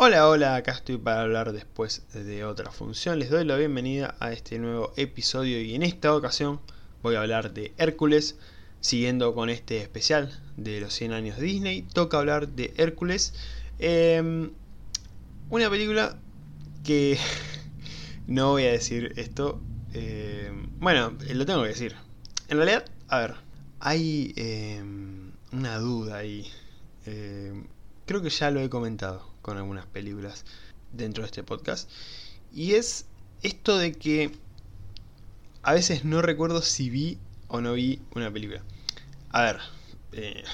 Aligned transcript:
Hola, 0.00 0.28
hola, 0.28 0.54
acá 0.54 0.70
estoy 0.70 0.96
para 0.96 1.22
hablar 1.22 1.50
después 1.50 2.06
de 2.12 2.44
otra 2.44 2.70
función. 2.70 3.18
Les 3.18 3.30
doy 3.30 3.44
la 3.44 3.56
bienvenida 3.56 4.14
a 4.20 4.30
este 4.32 4.60
nuevo 4.60 4.92
episodio 4.96 5.60
y 5.60 5.74
en 5.74 5.82
esta 5.82 6.14
ocasión 6.14 6.60
voy 7.02 7.16
a 7.16 7.20
hablar 7.22 7.52
de 7.52 7.72
Hércules. 7.78 8.36
Siguiendo 8.80 9.34
con 9.34 9.50
este 9.50 9.78
especial 9.78 10.40
de 10.56 10.80
los 10.80 10.94
100 10.94 11.12
años 11.14 11.36
de 11.38 11.46
Disney, 11.46 11.82
toca 11.82 12.20
hablar 12.20 12.46
de 12.46 12.72
Hércules. 12.76 13.34
Em, 13.80 14.52
una 15.50 15.68
película 15.68 16.16
que 16.84 17.18
no 18.28 18.50
voy 18.52 18.66
a 18.66 18.70
decir 18.70 19.14
esto. 19.16 19.60
Em, 19.94 20.68
bueno, 20.78 21.12
lo 21.28 21.44
tengo 21.44 21.62
que 21.62 21.70
decir. 21.70 21.96
En 22.46 22.58
realidad, 22.58 22.84
a 23.08 23.18
ver, 23.18 23.34
hay 23.80 24.32
em, 24.36 25.32
una 25.50 25.78
duda 25.78 26.18
ahí. 26.18 26.46
creo 28.06 28.22
que 28.22 28.30
ya 28.30 28.52
lo 28.52 28.60
he 28.60 28.70
comentado 28.70 29.37
con 29.48 29.56
algunas 29.56 29.86
películas 29.86 30.44
dentro 30.92 31.22
de 31.22 31.26
este 31.26 31.42
podcast. 31.42 31.90
Y 32.52 32.74
es 32.74 33.06
esto 33.42 33.78
de 33.78 33.92
que 33.92 34.30
a 35.62 35.72
veces 35.72 36.04
no 36.04 36.20
recuerdo 36.20 36.60
si 36.60 36.90
vi 36.90 37.18
o 37.48 37.60
no 37.62 37.72
vi 37.72 38.00
una 38.14 38.30
película. 38.30 38.62
A 39.30 39.42
ver, 39.42 39.58
eh, 40.12 40.44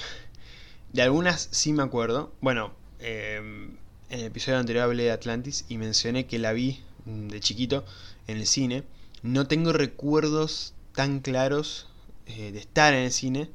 de 0.93 1.01
algunas 1.01 1.49
sí 1.51 1.73
me 1.73 1.83
acuerdo. 1.83 2.33
Bueno, 2.39 2.73
em, 2.99 3.71
en 4.09 4.19
el 4.19 4.25
episodio 4.25 4.59
anterior 4.59 4.85
hablé 4.85 5.03
de 5.03 5.11
Atlantis 5.11 5.65
y 5.67 5.77
mencioné 5.77 6.25
que 6.25 6.39
la 6.39 6.53
vi 6.53 6.81
de 7.05 7.39
chiquito 7.41 7.85
en 8.27 8.37
el 8.37 8.47
cine. 8.47 8.83
No 9.23 9.45
tengo 9.47 9.73
recuerdos 9.73 10.73
tan 10.93 11.19
claros 11.19 11.89
eh, 12.27 12.53
de 12.53 12.59
estar 12.59 12.93
en 12.93 13.03
el 13.03 13.11
cine, 13.11 13.49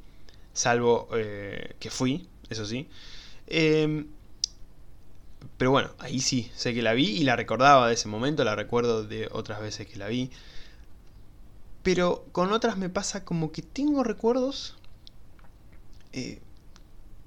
salvo 0.52 1.08
eh, 1.14 1.76
que 1.80 1.90
fui, 1.90 2.28
eso 2.50 2.66
sí. 2.66 2.88
Pero 5.60 5.72
bueno, 5.72 5.90
ahí 5.98 6.20
sí, 6.20 6.50
sé 6.56 6.72
que 6.72 6.80
la 6.80 6.94
vi 6.94 7.04
y 7.08 7.22
la 7.22 7.36
recordaba 7.36 7.86
de 7.86 7.92
ese 7.92 8.08
momento, 8.08 8.44
la 8.44 8.56
recuerdo 8.56 9.04
de 9.04 9.28
otras 9.30 9.60
veces 9.60 9.86
que 9.86 9.98
la 9.98 10.08
vi. 10.08 10.30
Pero 11.82 12.24
con 12.32 12.50
otras 12.54 12.78
me 12.78 12.88
pasa 12.88 13.26
como 13.26 13.52
que 13.52 13.60
tengo 13.60 14.02
recuerdos 14.02 14.78
eh, 16.14 16.40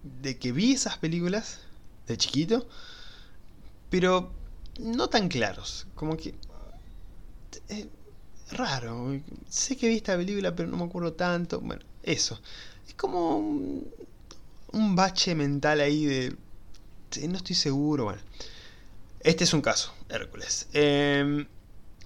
de 0.02 0.40
que 0.40 0.52
vi 0.52 0.72
esas 0.72 0.98
películas 0.98 1.60
de 2.08 2.18
chiquito, 2.18 2.68
pero 3.92 4.32
no 4.80 5.10
tan 5.10 5.28
claros. 5.28 5.86
Como 5.94 6.18
que... 6.18 6.34
Eh, 7.70 7.88
raro. 8.50 9.16
Sé 9.48 9.78
que 9.78 9.88
vi 9.88 9.98
esta 9.98 10.18
película, 10.18 10.56
pero 10.56 10.70
no 10.70 10.78
me 10.78 10.86
acuerdo 10.86 11.14
tanto. 11.14 11.62
Bueno, 11.62 11.84
eso. 12.02 12.42
Es 12.88 12.96
como 12.96 13.38
un 13.38 14.96
bache 14.96 15.36
mental 15.36 15.82
ahí 15.82 16.06
de 16.06 16.36
no 17.22 17.38
estoy 17.38 17.56
seguro. 17.56 18.06
Bueno, 18.06 18.22
este 19.22 19.44
es 19.44 19.54
un 19.54 19.62
caso, 19.62 19.94
Hércules. 20.10 20.68
Em, 20.74 21.48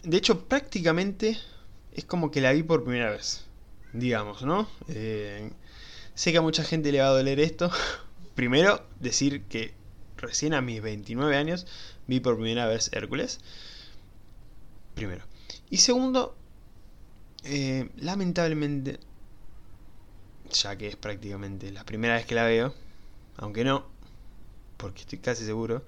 de 0.03 0.17
hecho, 0.17 0.45
prácticamente 0.47 1.37
es 1.93 2.05
como 2.05 2.31
que 2.31 2.41
la 2.41 2.51
vi 2.53 2.63
por 2.63 2.83
primera 2.83 3.11
vez, 3.11 3.43
digamos, 3.93 4.43
¿no? 4.43 4.67
Eh, 4.87 5.51
sé 6.13 6.31
que 6.31 6.37
a 6.37 6.41
mucha 6.41 6.63
gente 6.63 6.91
le 6.91 6.99
va 6.99 7.07
a 7.07 7.11
doler 7.11 7.39
esto. 7.39 7.71
Primero, 8.35 8.85
decir 8.99 9.43
que 9.43 9.73
recién 10.17 10.53
a 10.53 10.61
mis 10.61 10.81
29 10.81 11.35
años 11.35 11.65
vi 12.07 12.19
por 12.19 12.35
primera 12.35 12.67
vez 12.67 12.91
Hércules. 12.93 13.39
Primero. 14.93 15.23
Y 15.69 15.77
segundo, 15.77 16.35
eh, 17.43 17.89
lamentablemente, 17.97 18.99
ya 20.51 20.77
que 20.77 20.87
es 20.87 20.95
prácticamente 20.95 21.71
la 21.71 21.83
primera 21.83 22.15
vez 22.15 22.25
que 22.25 22.35
la 22.35 22.43
veo, 22.43 22.73
aunque 23.37 23.63
no, 23.63 23.87
porque 24.77 25.01
estoy 25.01 25.19
casi 25.19 25.45
seguro, 25.45 25.83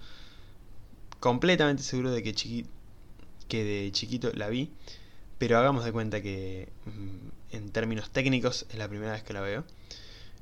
completamente 1.19 1.83
seguro 1.83 2.11
de 2.11 2.23
que, 2.23 2.33
que 3.47 3.63
de 3.63 3.91
chiquito 3.91 4.31
la 4.33 4.49
vi, 4.49 4.71
pero 5.37 5.57
hagamos 5.57 5.85
de 5.85 5.91
cuenta 5.91 6.21
que 6.21 6.69
mm, 6.85 7.55
en 7.55 7.71
términos 7.71 8.09
técnicos 8.11 8.65
es 8.69 8.77
la 8.77 8.87
primera 8.87 9.13
vez 9.13 9.23
que 9.23 9.33
la 9.33 9.41
veo. 9.41 9.63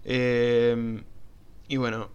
Em, 0.03 1.03
y 1.67 1.77
bueno, 1.77 2.09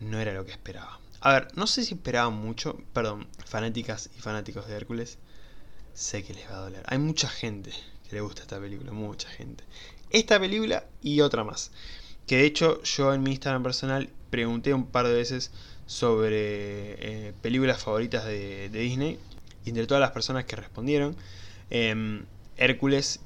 no 0.00 0.18
era 0.18 0.32
lo 0.34 0.44
que 0.44 0.52
esperaba. 0.52 1.00
A 1.20 1.32
ver, 1.32 1.48
no 1.56 1.66
sé 1.66 1.84
si 1.84 1.94
esperaba 1.94 2.30
mucho, 2.30 2.80
perdón, 2.92 3.26
fanáticas 3.44 4.10
y 4.16 4.20
fanáticos 4.20 4.68
de 4.68 4.76
Hércules, 4.76 5.18
sé 5.94 6.22
que 6.22 6.34
les 6.34 6.48
va 6.48 6.56
a 6.58 6.60
doler. 6.60 6.82
Hay 6.86 6.98
mucha 6.98 7.28
gente 7.28 7.70
que 8.08 8.16
le 8.16 8.20
gusta 8.20 8.42
esta 8.42 8.60
película, 8.60 8.92
mucha 8.92 9.28
gente. 9.28 9.64
Esta 10.10 10.38
película 10.38 10.86
y 11.02 11.20
otra 11.20 11.44
más. 11.44 11.72
Que 12.26 12.36
de 12.36 12.44
hecho 12.44 12.82
yo 12.82 13.12
en 13.14 13.22
mi 13.22 13.32
Instagram 13.32 13.62
personal 13.62 14.10
pregunté 14.30 14.74
un 14.74 14.86
par 14.86 15.06
de 15.06 15.14
veces 15.14 15.50
sobre 15.86 17.28
eh, 17.28 17.32
películas 17.42 17.82
favoritas 17.82 18.24
de, 18.24 18.68
Disney. 18.68 19.18
Y 19.64 19.70
entre 19.70 19.86
todas 19.86 20.00
las 20.00 20.12
personas 20.12 20.44
que 20.44 20.56
respondieron, 20.56 21.16
em, 21.70 22.24
Hércules 22.56 23.20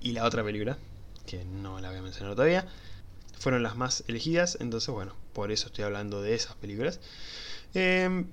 y 0.00 0.12
la 0.12 0.24
otra 0.24 0.42
película, 0.42 0.78
que 1.26 1.44
no 1.44 1.80
la 1.80 1.90
voy 1.90 1.98
a 1.98 2.02
mencionar 2.02 2.34
todavía, 2.34 2.66
fueron 3.38 3.62
las 3.62 3.76
más 3.76 4.04
elegidas. 4.08 4.58
Entonces, 4.60 4.90
bueno, 4.90 5.14
por 5.32 5.52
eso 5.52 5.66
estoy 5.66 5.84
hablando 5.84 6.22
de 6.22 6.34
esas 6.34 6.56
películas. 6.56 7.00
Em, 7.74 8.26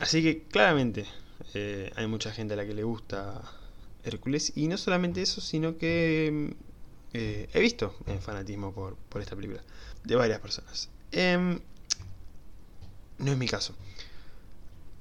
así 0.00 0.22
que 0.22 0.44
claramente 0.44 1.06
eh, 1.54 1.92
hay 1.96 2.06
mucha 2.06 2.32
gente 2.32 2.54
a 2.54 2.56
la 2.56 2.66
que 2.66 2.74
le 2.74 2.84
gusta 2.84 3.42
Hércules. 4.04 4.52
Y 4.56 4.68
no 4.68 4.76
solamente 4.78 5.22
eso, 5.22 5.40
sino 5.40 5.76
que 5.78 6.28
em, 6.28 6.54
eh, 7.12 7.48
he 7.52 7.60
visto 7.60 7.94
fanatismo 8.20 8.72
por, 8.72 8.96
por, 9.08 9.20
esta 9.20 9.34
película 9.36 9.62
de 10.04 10.16
varias 10.16 10.40
personas. 10.40 10.88
No 11.12 11.60
es 13.32 13.36
mi 13.36 13.48
caso. 13.48 13.74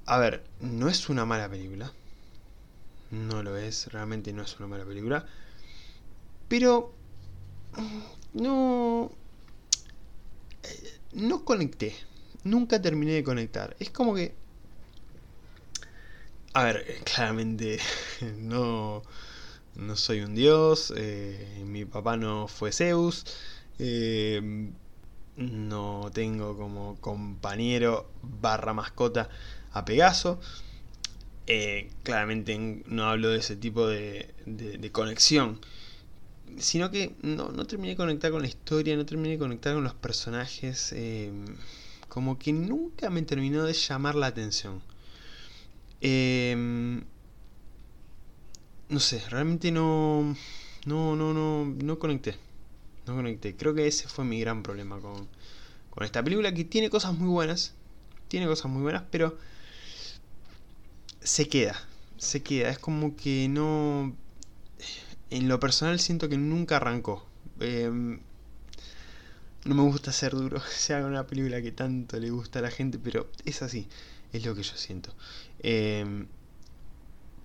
A 0.06 0.18
ver, 0.18 0.44
no 0.60 0.90
es 0.90 1.08
una 1.10 1.26
mala 1.26 1.50
película. 1.50 1.94
No 3.12 3.44
lo 3.44 3.58
es, 3.58 3.92
realmente 3.92 4.34
no 4.34 4.44
es 4.44 4.58
una 4.58 4.68
mala 4.68 4.86
película. 4.86 5.26
Pero... 6.48 6.94
Mm, 7.78 8.42
no... 8.42 9.12
Eh, 10.64 11.00
no 11.14 11.46
conecté. 11.46 11.96
Nunca 12.44 12.82
terminé 12.82 13.14
de 13.14 13.24
conectar. 13.24 13.76
Es 13.80 13.92
como 13.92 14.16
que... 14.16 14.34
A 16.54 16.64
ver, 16.64 16.86
claramente 17.06 17.80
no, 18.38 19.04
no 19.76 19.96
soy 19.96 20.22
un 20.22 20.34
dios. 20.36 20.92
Eh, 20.98 21.64
mi 21.66 21.86
papá 21.86 22.18
no 22.18 22.48
fue 22.48 22.72
Zeus. 22.72 23.26
Eh, 23.78 24.72
no 25.40 26.12
tengo 26.14 26.58
como 26.58 26.98
compañero 27.00 28.10
barra 28.22 28.74
mascota 28.74 29.30
a 29.72 29.86
Pegaso. 29.86 30.40
Eh, 31.48 31.90
claramente 32.04 32.84
no 32.88 33.06
hablo 33.06 33.30
de 33.30 33.40
ese 33.40 33.56
tipo 33.56 33.88
de, 33.88 34.34
conexión. 34.92 35.60
Sino 36.58 36.92
que 36.92 37.16
no, 37.22 37.52
terminé 37.66 37.92
de 37.92 37.96
conectar 37.96 38.32
con 38.32 38.42
la 38.42 38.48
historia, 38.48 38.96
no 38.98 39.06
terminé 39.06 39.30
de 39.32 39.40
conectar 39.40 39.74
con 39.74 39.84
los 39.84 39.94
personajes. 39.94 40.92
Eh, 40.94 41.32
como 42.10 42.38
que 42.38 42.52
nunca 42.52 43.10
me 43.10 43.22
terminó 43.22 43.64
de 43.64 43.74
llamar 43.74 44.16
la 44.16 44.28
atención. 44.28 44.82
Eh, 46.02 47.02
no 48.90 49.00
sé, 49.00 49.22
realmente 49.30 49.72
no, 49.72 50.36
no, 50.86 51.16
no, 51.16 51.34
no, 51.34 51.66
no 51.66 52.00
conecté 52.00 52.49
no 53.10 53.16
conecté. 53.16 53.56
Creo 53.56 53.74
que 53.74 53.88
ese 53.88 54.08
fue 54.08 54.26
mi 54.26 54.40
gran 54.40 54.64
problema 54.64 55.00
con, 55.00 55.28
con 55.90 56.04
esta 56.04 56.24
película, 56.24 56.54
que 56.54 56.64
tiene 56.64 56.90
cosas 56.90 57.14
muy 57.14 57.30
buenas, 57.30 57.74
tiene 58.28 58.48
cosas 58.48 58.72
muy 58.72 58.82
buenas, 58.82 59.04
pero 59.12 59.38
se 61.22 61.48
queda, 61.48 61.76
se 62.18 62.42
queda. 62.42 62.70
Es 62.70 62.80
como 62.80 63.16
que 63.16 63.48
no... 63.50 64.16
En 65.30 65.48
lo 65.48 65.60
personal 65.60 66.00
siento 66.00 66.28
que 66.30 66.38
nunca 66.38 66.78
arrancó. 66.78 67.26
Em, 67.60 68.20
no 69.66 69.76
me 69.76 69.84
gusta 69.84 70.12
ser 70.12 70.34
duro, 70.34 70.62
se 70.70 70.94
haga 70.94 71.08
una 71.08 71.28
película 71.28 71.62
que 71.62 71.72
tanto 71.72 72.20
le 72.20 72.30
gusta 72.30 72.60
a 72.60 72.62
la 72.62 72.72
gente, 72.72 72.98
pero 73.00 73.30
es 73.46 73.62
así, 73.62 73.88
es 74.34 74.46
lo 74.46 74.56
que 74.56 74.64
yo 74.64 74.76
siento. 74.76 75.14
Em, 75.60 76.28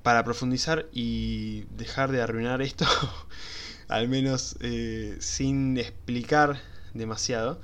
para 0.02 0.22
profundizar 0.24 0.86
y 0.92 1.64
dejar 1.76 2.12
de 2.12 2.22
arruinar 2.22 2.62
esto, 2.62 2.86
al 3.88 4.08
menos 4.08 4.56
eh, 4.60 5.16
sin 5.20 5.76
explicar 5.78 6.60
demasiado. 6.94 7.60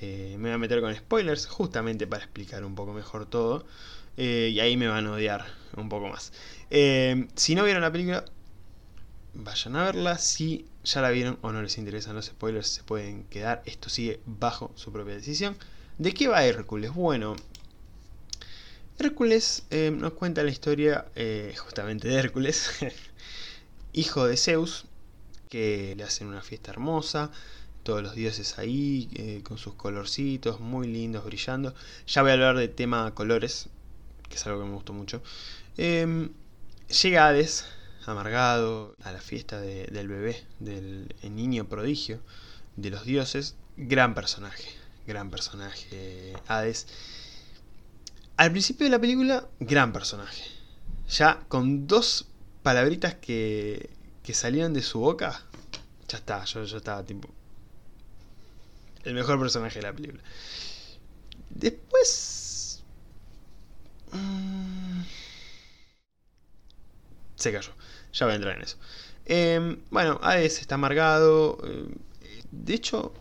Eh, 0.00 0.36
me 0.38 0.48
voy 0.48 0.52
a 0.52 0.58
meter 0.58 0.80
con 0.80 0.94
spoilers 0.94 1.46
justamente 1.46 2.06
para 2.06 2.22
explicar 2.22 2.64
un 2.64 2.74
poco 2.74 2.92
mejor 2.92 3.26
todo. 3.26 3.66
Eh, 4.16 4.50
y 4.52 4.60
ahí 4.60 4.76
me 4.76 4.88
van 4.88 5.06
a 5.06 5.12
odiar 5.12 5.44
un 5.76 5.88
poco 5.88 6.08
más. 6.08 6.32
si 6.70 7.54
no 7.54 7.64
vieron 7.64 7.82
la 7.82 7.92
película, 7.92 8.24
vayan 9.34 9.76
a 9.76 9.84
verla. 9.84 10.18
Si 10.18 10.66
ya 10.84 11.00
la 11.00 11.10
vieron 11.10 11.38
o 11.42 11.52
no 11.52 11.62
les 11.62 11.78
interesan 11.78 12.14
los 12.14 12.26
spoilers, 12.26 12.68
se 12.68 12.82
pueden 12.82 13.24
quedar. 13.24 13.62
Esto 13.66 13.90
sigue 13.90 14.20
bajo 14.24 14.72
su 14.76 14.92
propia 14.92 15.14
decisión. 15.14 15.56
¿De 15.98 16.12
qué 16.12 16.28
va 16.28 16.44
Hércules? 16.44 16.92
Bueno, 16.92 17.36
Hércules 18.98 19.64
nos 19.70 20.12
cuenta 20.12 20.42
la 20.42 20.50
historia 20.50 21.06
justamente 21.56 22.08
de 22.08 22.14
Hércules, 22.14 22.70
hijo 23.92 24.26
de 24.26 24.36
Zeus, 24.36 24.86
que 25.48 25.94
le 25.96 26.04
hacen 26.04 26.28
una 26.28 26.42
fiesta 26.42 26.70
hermosa, 26.70 27.30
todos 27.82 28.02
los 28.02 28.14
dioses 28.14 28.58
ahí, 28.58 29.08
eh, 29.14 29.42
con 29.44 29.58
sus 29.58 29.74
colorcitos 29.74 30.60
muy 30.60 30.88
lindos, 30.88 31.24
brillando. 31.24 31.74
Ya 32.06 32.22
voy 32.22 32.32
a 32.32 32.34
hablar 32.34 32.56
de 32.56 32.68
tema 32.68 33.14
colores, 33.14 33.68
que 34.28 34.36
es 34.36 34.46
algo 34.46 34.60
que 34.60 34.66
me 34.66 34.74
gustó 34.74 34.92
mucho. 34.92 35.22
Em, 35.76 36.30
llega 37.02 37.28
Hades, 37.28 37.64
amargado, 38.06 38.94
a 39.02 39.12
la 39.12 39.20
fiesta 39.20 39.60
del 39.60 40.08
bebé, 40.08 40.44
del 40.58 41.08
niño 41.30 41.68
prodigio 41.68 42.20
de 42.76 42.90
los 42.90 43.04
dioses. 43.04 43.54
Gran 43.76 44.14
personaje, 44.14 44.68
gran 45.06 45.30
personaje 45.30 46.34
Hades. 46.48 46.86
Al 48.36 48.50
principio 48.50 48.86
de 48.86 48.90
la 48.90 48.98
película, 48.98 49.48
gran 49.60 49.92
personaje. 49.92 50.42
Ya 51.08 51.44
con 51.48 51.86
dos 51.86 52.26
palabritas 52.62 53.14
que, 53.14 53.90
que 54.26 54.34
salían 54.34 54.74
de 54.74 54.82
su 54.82 54.98
boca, 54.98 55.40
ya 56.08 56.18
está, 56.18 56.44
yo, 56.44 56.64
yo 56.64 56.78
estaba 56.78 57.04
tipo... 57.04 57.28
El 59.04 59.14
mejor 59.14 59.38
personaje 59.38 59.78
de 59.78 59.82
la 59.82 59.92
película. 59.92 60.20
Después... 61.48 62.82
Mm, 64.10 65.02
se 67.36 67.52
cayó. 67.52 67.70
Ya 68.12 68.26
voy 68.26 68.32
a 68.32 68.34
entrar 68.36 68.56
en 68.56 68.62
eso. 68.62 68.76
Em, 69.26 69.78
bueno, 69.90 70.18
Hades 70.20 70.60
está 70.60 70.74
amargado. 70.74 71.58
Eh, 71.64 71.94
de 72.50 72.74
hecho, 72.74 73.14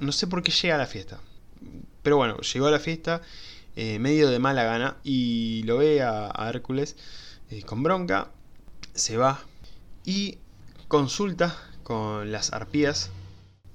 no 0.00 0.12
sé 0.12 0.26
por 0.26 0.42
qué 0.42 0.52
llega 0.52 0.74
a 0.74 0.78
la 0.78 0.86
fiesta. 0.86 1.18
Pero 2.02 2.18
bueno, 2.18 2.38
llegó 2.40 2.66
a 2.66 2.70
la 2.70 2.78
fiesta 2.78 3.22
eh, 3.74 3.98
medio 3.98 4.28
de 4.28 4.38
mala 4.38 4.64
gana 4.64 4.98
y 5.02 5.62
lo 5.62 5.78
ve 5.78 6.02
a, 6.02 6.30
Hércules 6.50 6.96
eh, 7.50 7.62
con 7.62 7.82
bronca. 7.82 8.30
Se 8.92 9.16
va 9.16 9.46
y 10.04 10.38
consulta 10.88 11.56
con 11.82 12.32
las 12.32 12.52
arpías. 12.52 13.10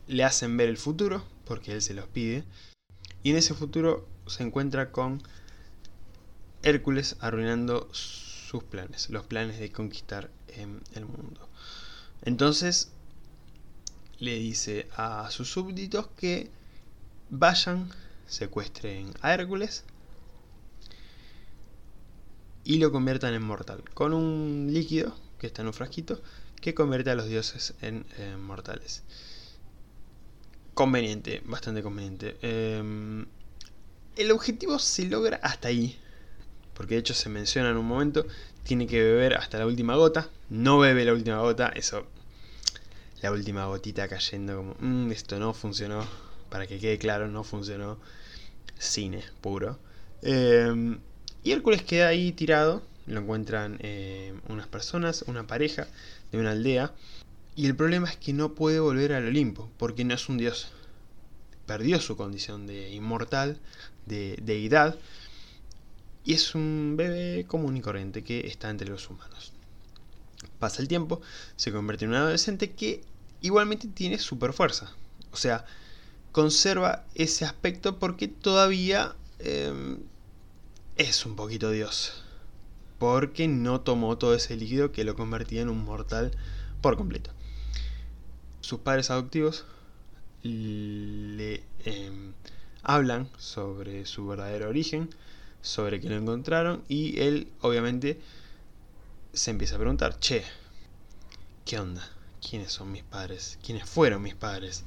Le 0.08 0.24
hacen 0.24 0.58
ver 0.58 0.70
el 0.70 0.78
futuro 0.78 1.24
porque 1.46 1.74
él 1.74 1.82
se 1.82 1.94
los 1.94 2.08
pide. 2.08 2.44
Y 3.24 3.32
en 3.32 3.38
ese 3.38 3.54
futuro 3.54 4.08
se 4.28 4.44
encuentra 4.44 4.92
con 4.92 5.22
Hércules 6.64 7.18
arruinando 7.20 7.90
sus 7.94 8.64
planes, 8.64 9.10
los 9.10 9.26
planes 9.26 9.60
de 9.60 9.72
conquistar 9.72 10.30
em, 10.50 10.80
el 10.94 11.06
mundo. 11.06 11.48
Entonces 12.24 12.92
le 14.20 14.36
dice 14.36 14.88
a 14.96 15.30
sus 15.32 15.50
súbditos 15.50 16.08
que 16.18 16.50
vayan, 17.30 17.90
secuestren 18.28 19.14
a 19.22 19.34
Hércules 19.34 19.84
y 22.64 22.80
lo 22.80 22.92
conviertan 22.92 23.34
en 23.34 23.44
mortal, 23.44 23.84
con 23.94 24.14
un 24.14 24.70
líquido 24.74 25.16
que 25.40 25.48
está 25.48 25.62
en 25.62 25.68
un 25.68 25.74
frasquito 25.74 26.22
que 26.62 26.74
convierte 26.74 27.12
a 27.12 27.16
los 27.16 27.28
dioses 27.28 27.74
en 27.82 28.06
mortales. 28.42 29.04
Conveniente, 30.78 31.42
bastante 31.44 31.82
conveniente. 31.82 32.38
Em, 32.44 33.26
el 34.16 34.30
objetivo 34.30 34.78
se 34.78 35.06
logra 35.06 35.40
hasta 35.42 35.70
ahí. 35.70 35.98
Porque 36.76 36.94
de 36.94 37.00
hecho 37.00 37.16
se 37.16 37.30
menciona 37.30 37.72
en 37.72 37.78
un 37.78 37.88
momento. 37.88 38.28
Tiene 38.62 38.86
que 38.86 39.02
beber 39.02 39.38
hasta 39.38 39.58
la 39.58 39.66
última 39.66 39.96
gota. 39.96 40.30
No 40.52 40.78
bebe 40.78 41.04
la 41.04 41.14
última 41.14 41.40
gota. 41.40 41.70
Eso. 41.70 42.06
La 43.24 43.32
última 43.32 43.66
gotita 43.66 44.08
cayendo 44.08 44.56
como. 44.56 44.76
Mm, 44.80 45.12
esto 45.12 45.40
no 45.40 45.56
funcionó. 45.56 46.06
Para 46.52 46.68
que 46.68 46.78
quede 46.78 47.00
claro, 47.00 47.28
no 47.28 47.44
funcionó. 47.44 47.98
Cine 48.78 49.24
puro. 49.42 49.80
Em, 50.22 51.00
y 51.44 51.54
Hércules 51.54 51.82
queda 51.82 52.10
ahí 52.10 52.34
tirado. 52.34 52.84
Lo 53.08 53.22
encuentran 53.22 53.78
eh, 53.80 54.34
unas 54.50 54.68
personas, 54.68 55.24
una 55.28 55.48
pareja 55.48 55.88
de 56.32 56.40
una 56.40 56.52
aldea. 56.52 56.94
Y 57.56 57.66
el 57.66 57.76
problema 57.76 58.10
es 58.10 58.18
que 58.18 58.34
no 58.34 58.54
puede 58.54 58.80
volver 58.80 59.14
al 59.14 59.26
Olimpo, 59.26 59.70
porque 59.78 60.06
no 60.06 60.14
es 60.14 60.30
un 60.30 60.38
dios. 60.38 60.68
Perdió 61.66 62.00
su 62.00 62.16
condición 62.16 62.68
de 62.68 62.92
inmortal, 62.92 63.58
de 64.06 64.38
deidad, 64.42 64.98
y 66.24 66.34
es 66.34 66.56
un 66.56 66.96
bebé 66.98 67.46
común 67.48 67.78
y 67.78 67.82
corriente 67.82 68.24
que 68.24 68.48
está 68.48 68.70
entre 68.70 68.90
los 68.90 69.10
humanos. 69.10 69.54
Pasa 70.60 70.82
el 70.82 70.88
tiempo, 70.88 71.22
se 71.56 71.72
convierte 71.72 72.06
en 72.06 72.12
un 72.12 72.18
adolescente 72.18 72.74
que 72.74 73.02
igualmente 73.42 73.88
tiene 73.88 74.20
super 74.20 74.52
fuerza. 74.52 74.92
O 75.32 75.38
sea, 75.38 75.66
conserva 76.34 77.06
ese 77.16 77.46
aspecto 77.46 77.98
porque 77.98 78.28
todavía 78.28 79.16
em, 79.40 80.00
es 80.98 81.26
un 81.26 81.36
poquito 81.36 81.72
dios. 81.72 82.24
Porque 83.00 83.48
no 83.48 83.82
tomó 83.82 84.18
todo 84.18 84.34
ese 84.34 84.56
líquido 84.56 84.92
que 84.92 85.04
lo 85.04 85.16
convertía 85.16 85.62
en 85.62 85.70
un 85.70 85.84
mortal 85.84 86.32
por 86.82 86.98
completo 86.98 87.32
sus 88.68 88.80
padres 88.80 89.10
adoptivos 89.12 89.64
le 90.44 91.64
em, 91.86 92.34
hablan 92.84 93.30
sobre 93.38 94.06
su 94.06 94.28
verdadero 94.28 94.68
origen, 94.68 95.10
sobre 95.62 96.02
que 96.02 96.10
lo 96.10 96.18
encontraron 96.18 96.84
y 96.90 97.18
él 97.22 97.48
obviamente 97.62 98.20
se 99.32 99.52
empieza 99.52 99.76
a 99.76 99.80
preguntar, 99.80 100.20
che, 100.20 100.44
¿qué 101.64 101.80
onda? 101.80 102.06
¿Quiénes 102.42 102.74
son 102.74 102.92
mis 102.92 103.04
padres? 103.04 103.58
¿Quiénes 103.66 103.90
fueron 103.90 104.22
mis 104.22 104.36
padres? 104.36 104.84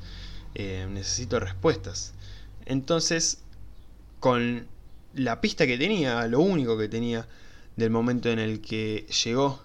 Em, 0.54 0.92
necesito 0.92 1.40
respuestas. 1.40 2.12
Entonces, 2.66 3.38
con 4.18 4.68
la 5.14 5.40
pista 5.40 5.66
que 5.66 5.78
tenía, 5.78 6.26
lo 6.26 6.40
único 6.40 6.76
que 6.76 6.88
tenía 6.88 7.26
del 7.76 7.90
momento 7.90 8.30
en 8.30 8.38
el 8.38 8.60
que 8.60 9.06
llegó 9.24 9.60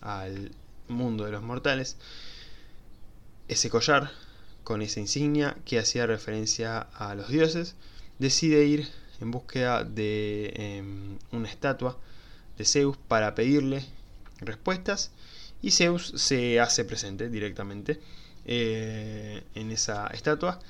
al 0.00 0.52
mundo 0.88 1.24
de 1.24 1.32
los 1.32 1.42
mortales, 1.42 1.96
ese 3.48 3.70
collar 3.70 4.10
con 4.64 4.82
esa 4.82 5.00
insignia 5.00 5.56
que 5.64 5.78
hacía 5.78 6.06
referencia 6.06 6.80
a 6.80 7.14
los 7.14 7.28
dioses, 7.28 7.74
decide 8.18 8.64
ir 8.64 8.88
en 9.20 9.30
búsqueda 9.30 9.84
de 9.84 10.52
em, 10.54 11.18
una 11.32 11.48
estatua 11.48 11.98
de 12.56 12.64
Zeus 12.64 12.96
para 12.96 13.34
pedirle 13.34 13.84
respuestas 14.40 15.10
y 15.62 15.72
Zeus 15.72 16.12
se 16.16 16.60
hace 16.60 16.84
presente 16.84 17.28
directamente 17.28 18.00
eh, 18.44 19.42
en 19.54 19.70
esa 19.70 20.06
estatua 20.08 20.60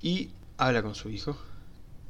y 0.00 0.30
habla 0.56 0.82
con 0.82 0.94
su 0.94 1.10
hijo. 1.10 1.36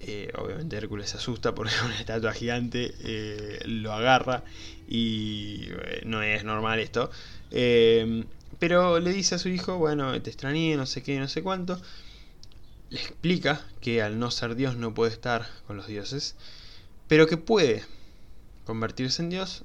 Eh, 0.01 0.31
obviamente 0.37 0.77
Hércules 0.77 1.11
se 1.11 1.17
asusta 1.17 1.55
porque 1.55 1.75
es 1.75 1.83
una 1.85 1.99
estatua 1.99 2.33
gigante, 2.33 2.95
eh, 3.01 3.61
lo 3.67 3.93
agarra 3.93 4.45
y 4.89 5.69
no 6.05 6.23
es 6.23 6.45
normal 6.45 6.79
esto. 6.79 7.11
Pero 8.59 8.99
le 8.99 9.13
dice 9.13 9.37
a 9.37 9.39
su 9.39 9.49
hijo, 9.49 9.79
bueno, 9.79 10.21
te 10.21 10.31
extrañé, 10.31 10.77
no 10.77 10.87
sé 10.87 11.03
qué, 11.03 11.19
no 11.19 11.29
sé 11.29 11.43
cuánto. 11.43 11.81
Le 12.91 12.99
explica 12.99 13.67
que 13.81 14.03
al 14.03 14.19
no 14.19 14.31
ser 14.31 14.55
Dios 14.57 14.77
no 14.77 14.95
puede 14.95 15.13
estar 15.13 15.49
con 15.67 15.77
los 15.77 15.87
dioses, 15.87 16.35
pero 17.07 17.27
que 17.27 17.37
puede 17.37 17.85
convertirse 18.65 19.23
en 19.23 19.31
Dios 19.31 19.65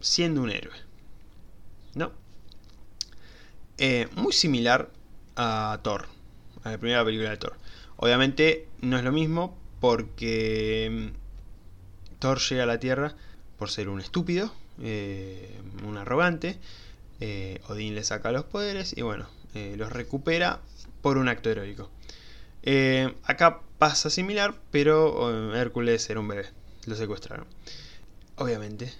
siendo 0.00 0.42
un 0.42 0.50
héroe. 0.50 0.76
¿No? 1.94 2.12
Eh, 3.78 4.08
muy 4.14 4.32
similar 4.32 4.90
a 5.36 5.78
Thor, 5.82 6.06
a 6.64 6.70
la 6.72 6.78
primera 6.78 7.04
película 7.04 7.30
de 7.30 7.36
Thor. 7.36 7.56
Obviamente 7.96 8.66
no 8.80 8.98
es 8.98 9.04
lo 9.04 9.12
mismo 9.12 9.56
porque 9.80 11.12
mm, 11.12 12.18
Thor 12.18 12.38
llega 12.40 12.64
a 12.64 12.66
la 12.66 12.80
Tierra 12.80 13.14
por 13.58 13.70
ser 13.70 13.88
un 13.88 14.00
estúpido, 14.00 14.52
eh, 14.82 15.58
un 15.84 15.96
arrogante, 15.96 16.58
eh, 17.20 17.60
Odín 17.68 17.94
le 17.94 18.04
saca 18.04 18.30
los 18.30 18.44
poderes 18.44 18.96
y 18.96 19.02
bueno, 19.02 19.26
eh, 19.54 19.74
los 19.76 19.92
recupera 19.92 20.60
por 21.00 21.16
un 21.16 21.28
acto 21.28 21.50
heroico. 21.50 21.90
Eh, 22.62 23.14
acá 23.24 23.60
pasa 23.78 24.10
similar, 24.10 24.54
pero 24.70 25.54
Hércules 25.54 26.08
era 26.10 26.20
un 26.20 26.28
bebé, 26.28 26.46
lo 26.86 26.94
secuestraron. 26.94 27.46
Obviamente, 28.36 28.92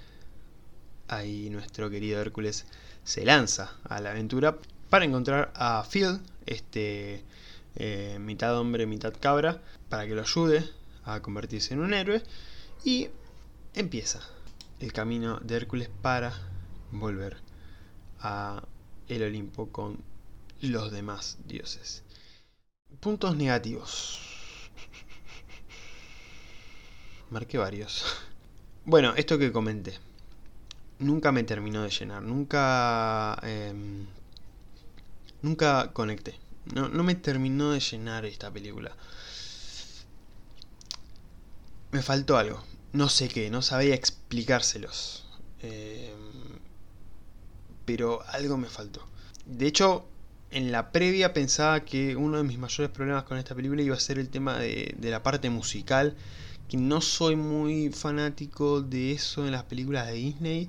ahí 1.09 1.51
nuestro 1.51 1.91
querido 1.91 2.21
Hércules 2.21 2.65
se 3.05 3.25
lanza 3.25 3.73
a 3.85 4.01
la 4.01 4.13
aventura 4.13 4.57
para 4.89 5.05
encontrar 5.05 5.53
a 5.55 5.85
Phil, 5.91 6.21
este 6.47 7.23
mitad 8.21 8.59
hombre, 8.59 8.87
mitad 8.87 9.15
cabra, 9.19 9.63
para 9.89 10.07
que 10.07 10.15
lo 10.15 10.23
ayude 10.23 10.65
a 11.05 11.21
convertirse 11.21 11.75
en 11.75 11.81
un 11.81 11.95
héroe 11.95 12.23
y 12.85 13.09
empieza 13.75 14.21
el 14.81 14.93
camino 14.93 15.39
de 15.41 15.57
Hércules 15.57 15.89
para 16.03 16.33
volver 16.91 17.37
a 18.21 18.63
el 19.09 19.23
Olimpo 19.23 19.69
con 19.71 19.99
los 20.61 20.91
demás 20.91 21.39
dioses. 21.47 22.03
Puntos 23.01 23.37
negativos. 23.37 24.21
Marqué 27.31 27.59
varios. 27.59 28.05
Bueno, 28.85 29.15
esto 29.17 29.39
que 29.39 29.53
comenté. 29.53 29.99
Nunca 30.99 31.33
me 31.33 31.43
terminó 31.43 31.83
de 31.83 31.91
llenar. 31.91 32.23
Nunca... 32.23 33.39
Em, 33.43 34.07
nunca 35.43 35.93
conecté. 35.93 36.46
No, 36.75 36.89
no, 36.89 37.03
me 37.05 37.15
terminó 37.15 37.73
de 37.73 37.81
llenar 37.81 38.25
esta 38.25 38.51
película. 38.51 38.95
Me 41.93 42.03
faltó 42.03 42.37
algo. 42.37 42.63
No 42.93 43.09
sé 43.09 43.29
qué. 43.29 43.51
No 43.51 43.63
sabía 43.63 43.95
explicárselos. 43.95 45.27
Eh, 45.63 46.13
pero 47.85 48.23
algo 48.29 48.59
me 48.59 48.69
faltó. 48.69 49.07
De 49.47 49.67
hecho, 49.67 50.07
en 50.51 50.73
la 50.73 50.93
previa 50.93 51.33
pensaba 51.33 51.85
que 51.85 52.17
uno 52.17 52.39
de 52.39 52.45
mis 52.45 52.59
mayores 52.59 52.91
problemas 52.91 53.25
con 53.25 53.39
esta 53.39 53.55
película 53.55 53.83
iba 53.83 53.97
a 53.97 54.01
ser 54.01 54.19
el 54.19 54.29
tema 54.29 54.59
de, 54.59 54.95
la 55.01 55.23
parte 55.23 55.51
musical, 55.51 56.17
que 56.69 56.77
no 56.77 57.01
soy 57.01 57.37
muy 57.37 57.91
fanático 57.91 58.83
de 58.83 59.13
eso 59.13 59.47
en 59.47 59.53
las 59.53 59.65
películas 59.65 60.07
de 60.09 60.15
Disney. 60.15 60.69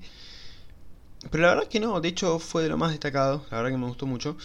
Pero 1.31 1.43
la 1.43 1.55
verdad 1.55 1.67
que 1.69 1.79
no, 1.79 1.99
de 1.99 2.09
hecho 2.09 2.39
fue 2.39 2.63
de 2.63 2.69
lo 2.69 2.77
más 2.77 2.91
destacado, 2.91 3.45
la 3.49 3.57
verdad 3.57 3.71
que 3.71 3.77
me 3.77 3.87
gustó 3.87 4.05
mucho. 4.05 4.37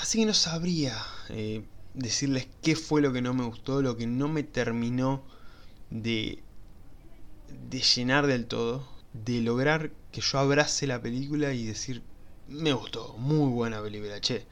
Así 0.00 0.18
que 0.18 0.26
no 0.26 0.34
sabría 0.34 0.96
eh, 1.28 1.62
decirles 1.94 2.48
qué 2.62 2.74
fue 2.74 3.02
lo 3.02 3.12
que 3.12 3.20
no 3.20 3.34
me 3.34 3.44
gustó, 3.44 3.82
lo 3.82 3.96
que 3.96 4.06
no 4.06 4.28
me 4.28 4.42
terminó 4.42 5.22
de, 5.90 6.42
de 7.70 7.80
llenar 7.80 8.26
del 8.26 8.46
todo, 8.46 8.88
de 9.12 9.42
lograr 9.42 9.90
que 10.10 10.22
yo 10.22 10.38
abrace 10.38 10.86
la 10.86 11.02
película 11.02 11.52
y 11.52 11.66
decir, 11.66 12.02
me 12.48 12.72
gustó, 12.72 13.14
muy 13.18 13.50
buena 13.50 13.82
película, 13.82 14.20
che, 14.20 14.46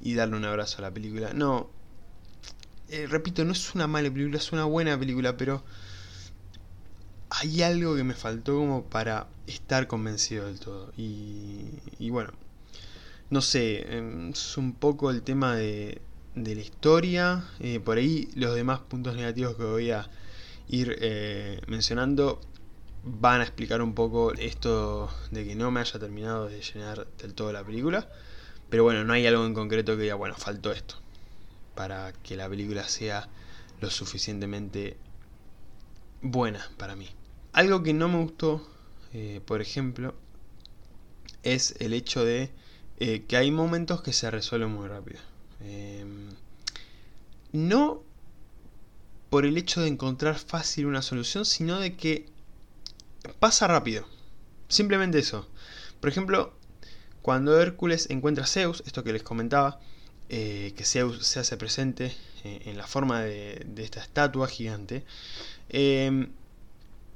y 0.00 0.14
darle 0.14 0.36
un 0.36 0.44
abrazo 0.44 0.78
a 0.78 0.82
la 0.82 0.90
película. 0.90 1.32
No, 1.32 1.70
eh, 2.88 3.06
repito, 3.06 3.44
no 3.44 3.52
es 3.52 3.74
una 3.74 3.86
mala 3.86 4.10
película, 4.10 4.38
es 4.38 4.50
una 4.52 4.64
buena 4.64 4.98
película, 4.98 5.36
pero 5.36 5.62
hay 7.30 7.62
algo 7.62 7.94
que 7.94 8.04
me 8.04 8.14
faltó 8.14 8.56
como 8.56 8.84
para 8.84 9.28
estar 9.46 9.86
convencido 9.86 10.46
del 10.46 10.58
todo. 10.58 10.92
Y, 10.96 12.10
bueno, 12.10 12.32
no 13.30 13.42
sé, 13.42 13.96
em, 13.96 14.30
es 14.30 14.56
un 14.56 14.74
poco 14.74 15.10
el 15.10 15.22
tema 15.22 15.54
de, 15.56 16.00
de 16.34 16.54
la 16.54 16.60
historia. 16.60 17.44
Eh, 17.60 17.80
por 17.80 17.98
ahí 17.98 18.30
los 18.34 18.54
demás 18.54 18.80
puntos 18.80 19.16
negativos 19.16 19.56
que 19.56 19.64
voy 19.64 19.90
a 19.90 20.08
ir 20.68 20.96
eh, 21.00 21.60
mencionando 21.66 22.40
van 23.02 23.40
a 23.40 23.44
explicar 23.44 23.80
un 23.82 23.94
poco 23.94 24.32
esto 24.34 25.10
de 25.30 25.44
que 25.44 25.54
no 25.54 25.70
me 25.70 25.80
haya 25.80 25.98
terminado 25.98 26.48
de 26.48 26.60
llenar 26.60 27.06
del 27.18 27.34
todo 27.34 27.52
la 27.52 27.64
película. 27.64 28.08
Pero 28.70 28.84
bueno, 28.84 29.04
no 29.04 29.12
hay 29.12 29.26
algo 29.26 29.46
en 29.46 29.54
concreto 29.54 29.96
que 29.96 30.02
diga, 30.02 30.14
bueno, 30.14 30.34
faltó 30.36 30.72
esto. 30.72 30.96
Para 31.74 32.12
que 32.12 32.36
la 32.36 32.48
película 32.48 32.86
sea 32.88 33.28
lo 33.80 33.90
suficientemente 33.90 34.96
buena 36.20 36.68
para 36.76 36.96
mí. 36.96 37.08
Algo 37.52 37.82
que 37.82 37.94
no 37.94 38.08
me 38.08 38.18
gustó, 38.18 38.66
eh, 39.12 39.40
por 39.44 39.62
ejemplo, 39.62 40.14
es 41.42 41.74
el 41.78 41.94
hecho 41.94 42.24
de 42.24 42.50
eh, 43.00 43.24
que 43.28 43.36
hay 43.36 43.50
momentos 43.52 44.02
que 44.02 44.12
se 44.12 44.30
resuelven 44.30 44.70
muy 44.70 44.88
rápido. 44.88 45.20
Em, 45.60 46.30
no 47.52 48.02
por 49.30 49.44
el 49.46 49.56
hecho 49.56 49.80
de 49.80 49.88
encontrar 49.88 50.36
fácil 50.38 50.86
una 50.86 51.02
solución, 51.02 51.44
sino 51.44 51.78
de 51.78 51.96
que 51.96 52.26
pasa 53.38 53.68
rápido. 53.68 54.04
Simplemente 54.68 55.18
eso. 55.18 55.48
Por 56.00 56.10
ejemplo, 56.10 56.54
cuando 57.22 57.60
Hércules 57.60 58.08
encuentra 58.10 58.44
a 58.44 58.46
Zeus, 58.48 58.82
esto 58.86 59.04
que 59.04 59.12
les 59.12 59.22
comentaba, 59.22 59.80
eh, 60.28 60.72
que 60.76 60.84
Zeus 60.84 61.24
se 61.26 61.40
hace 61.40 61.56
presente 61.56 62.16
eh, 62.44 62.62
en 62.64 62.76
la 62.78 62.86
forma 62.86 63.22
de, 63.22 63.64
esta 63.76 64.00
estatua 64.00 64.48
gigante. 64.48 65.04
Em, 65.68 66.30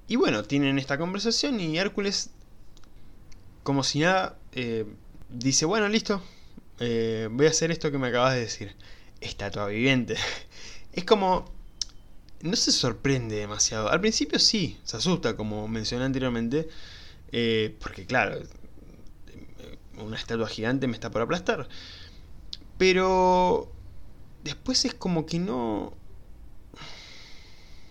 y 0.07 0.17
bueno, 0.17 0.45
tienen 0.45 0.79
esta 0.79 0.99
conversación 0.99 1.61
y 1.61 1.79
Hércules, 1.79 2.31
como 3.63 3.83
si 3.83 4.01
nada, 4.01 4.39
dice, 5.33 5.65
bueno, 5.67 5.89
listo, 5.89 6.23
voy 6.79 7.47
a 7.47 7.51
hacer 7.51 7.71
esto 7.71 7.91
que 7.91 7.99
me 7.99 8.09
acabas 8.09 8.35
de 8.35 8.41
decir. 8.41 8.77
Estatua 9.21 9.67
viviente. 9.67 10.17
es 10.93 11.05
como 11.05 11.53
no 12.43 12.57
se 12.57 12.73
sorprende 12.73 13.37
demasiado. 13.37 13.89
Al 13.89 14.01
principio 14.01 14.39
sí, 14.39 14.79
se 14.85 14.97
asusta, 14.97 15.37
como 15.37 15.69
mencioné 15.69 16.05
anteriormente, 16.05 16.69
eh, 17.31 17.77
porque 17.81 18.05
claro, 18.05 18.39
una 19.99 20.17
estatua 20.17 20.49
gigante 20.49 20.87
me 20.89 20.95
está 20.95 21.11
por 21.11 21.23
aplastar. 21.23 21.69
Pero 22.79 23.71
después 24.45 24.85
es 24.85 24.95
como 24.95 25.25
que 25.25 25.39
no... 25.39 25.95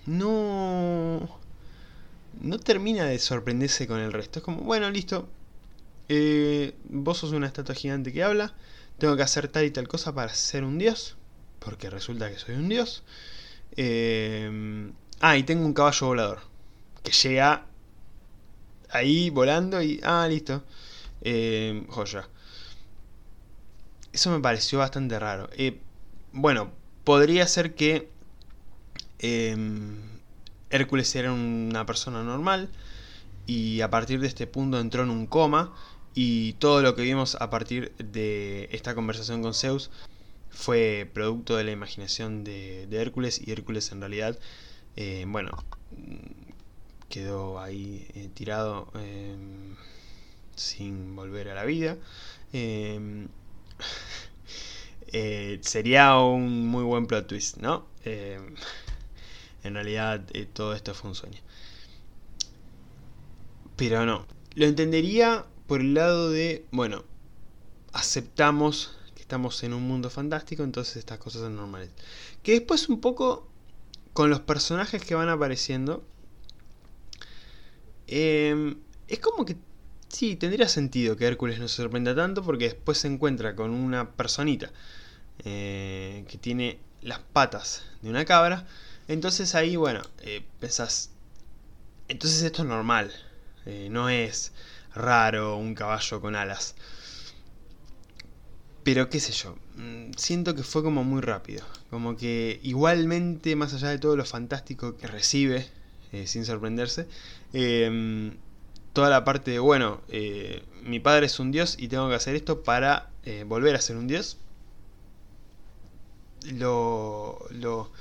No... 0.06 1.40
No 2.42 2.60
termina 2.60 3.06
de 3.06 3.20
sorprenderse 3.20 3.88
con 3.88 4.00
el 4.00 4.12
resto. 4.12 4.40
Es 4.40 4.46
como, 4.46 4.62
bueno, 4.62 4.90
listo. 4.90 5.30
Eh, 6.14 6.76
vos 6.90 7.20
sos 7.20 7.32
una 7.32 7.48
estatua 7.48 7.74
gigante 7.74 8.12
que 8.12 8.22
habla. 8.22 8.54
Tengo 8.98 9.16
que 9.16 9.24
hacer 9.24 9.48
tal 9.48 9.64
y 9.64 9.72
tal 9.72 9.88
cosa 9.88 10.14
para 10.14 10.34
ser 10.34 10.66
un 10.66 10.78
dios. 10.78 11.16
Porque 11.60 11.90
resulta 11.90 12.30
que 12.30 12.38
soy 12.38 12.56
un 12.56 12.68
dios. 12.68 13.04
Eh, 13.78 14.92
ah, 15.22 15.38
y 15.38 15.44
tengo 15.44 15.66
un 15.66 15.74
caballo 15.74 16.08
volador. 16.08 16.40
Que 17.02 17.14
llega 17.14 17.66
ahí 18.90 19.30
volando 19.30 19.82
y... 19.82 20.02
Ah, 20.04 20.28
listo. 20.30 20.66
Eh, 21.22 21.86
joya. 21.88 22.28
Eso 24.12 24.32
me 24.32 24.42
pareció 24.42 24.80
bastante 24.80 25.18
raro. 25.18 25.50
Eh, 25.54 25.80
bueno, 26.34 26.74
podría 27.06 27.48
ser 27.48 27.74
que 27.74 28.10
Hércules 30.72 31.16
era 31.16 31.32
una 31.32 31.86
persona 31.86 32.22
normal 32.22 32.70
y 33.46 33.80
a 33.80 33.90
partir 33.90 34.20
de 34.20 34.28
este 34.28 34.46
punto 34.46 34.78
entró 34.78 35.04
en 35.04 35.10
un 35.10 35.26
coma 35.26 35.74
y 36.14 36.54
todo 36.54 36.82
lo 36.82 36.96
que 36.96 37.04
vimos 37.04 37.36
a 37.40 37.50
partir 37.50 37.94
de 37.98 38.68
esta 38.72 38.96
conversación 38.96 39.42
con 39.42 39.54
Zeus 39.54 39.90
fue 40.50 41.10
producto 41.14 41.56
de 41.56 41.64
la 41.64 41.72
imaginación 41.72 42.44
de, 42.44 42.88
Hércules 42.92 43.42
y 43.46 43.52
Hércules 43.52 43.92
en 43.92 44.02
realidad, 44.02 44.38
eh, 44.98 45.26
bueno, 45.28 45.52
quedó 47.10 47.60
ahí 47.60 48.08
eh, 48.14 48.30
tirado 48.34 48.92
em, 48.96 49.76
sin 50.56 51.16
volver 51.16 51.50
a 51.50 51.56
la 51.56 51.66
vida. 51.66 51.98
Eh, 55.14 55.60
sería 55.62 56.18
un 56.20 56.68
muy 56.68 56.86
buen 56.86 57.06
plot 57.06 57.28
twist, 57.28 57.58
¿no? 57.58 57.86
En 58.06 59.74
realidad 59.74 60.26
todo 60.54 60.74
esto 60.74 60.94
fue 60.94 61.10
un 61.10 61.16
sueño. 61.16 61.42
Pero 63.76 64.06
no, 64.06 64.26
lo 64.56 64.66
entendería 64.68 65.46
por 65.72 65.80
el 65.80 65.94
lado 65.94 66.30
de, 66.30 66.66
bueno, 66.72 67.06
aceptamos 67.94 68.94
estamos 69.16 69.64
en 69.64 69.74
un 69.74 69.84
mundo 69.84 70.10
fantástico, 70.10 70.64
entonces 70.64 70.98
estas 70.98 71.18
cosas 71.18 71.44
son 71.44 71.56
normales. 71.56 71.92
Que 72.44 72.52
después 72.52 72.90
un 72.90 73.00
poco 73.00 73.48
con 74.12 74.30
los 74.30 74.42
personajes 74.42 75.02
que 75.02 75.16
van 75.16 75.30
apareciendo, 75.30 76.04
em, 78.08 78.76
es 79.08 79.20
como 79.20 79.46
que 79.46 79.56
sí, 80.10 80.36
tendría 80.36 80.68
sentido 80.68 81.16
que 81.16 81.26
Hércules 81.26 81.58
no 81.58 81.70
se 81.70 81.78
sorprenda 81.78 82.14
tanto 82.14 82.44
porque 82.44 82.66
después 82.66 82.98
se 82.98 83.08
encuentra 83.08 83.56
con 83.56 83.72
una 83.72 84.12
personita 84.12 84.74
eh, 85.46 86.26
que 86.28 86.38
tiene 86.38 86.80
las 87.02 87.20
patas 87.20 87.86
de 88.02 88.10
una 88.10 88.26
cabra. 88.26 88.68
Entonces 89.08 89.56
ahí, 89.56 89.78
bueno, 89.78 90.02
eh, 90.20 90.44
pensás, 90.60 91.12
entonces 92.10 92.42
esto 92.42 92.64
es 92.64 92.68
normal, 92.68 93.14
eh, 93.66 93.88
no 93.90 94.10
es 94.10 94.52
raro 94.94 95.58
un 95.58 95.76
caballo 95.76 96.22
con 96.22 96.36
alas. 96.36 96.76
Pero 98.84 99.10
qué 99.10 99.20
sé 99.20 99.32
yo, 99.32 99.56
mm, 99.76 100.12
siento 100.18 100.56
que 100.56 100.64
fue 100.64 100.84
como 100.84 101.04
muy 101.04 101.22
rápido. 101.22 101.64
Como 101.90 102.18
que 102.18 102.60
igualmente, 102.64 103.56
más 103.56 103.74
allá 103.74 103.90
de 103.90 104.00
todo 104.00 104.16
lo 104.16 104.26
fantástico 104.26 104.98
que 104.98 105.08
recibe, 105.08 105.68
eh, 106.12 106.26
sin 106.28 106.46
sorprenderse, 106.46 107.08
em, 107.54 108.38
toda 108.94 109.10
la 109.10 109.24
parte 109.24 109.52
de, 109.52 109.60
bueno, 109.60 110.02
eh, 110.10 110.64
mi 110.84 111.00
padre 111.00 111.28
es 111.28 111.40
un 111.40 111.52
dios 111.52 111.76
y 111.80 111.88
tengo 111.90 112.10
que 112.10 112.16
hacer 112.16 112.36
esto 112.36 112.64
para 112.64 113.10
eh, 113.24 113.44
volver 113.48 113.76
a 113.76 113.82
ser 113.82 113.98
un 113.98 114.08
dios, 114.08 114.38
lo, 116.54 117.46
lo, 117.52 117.92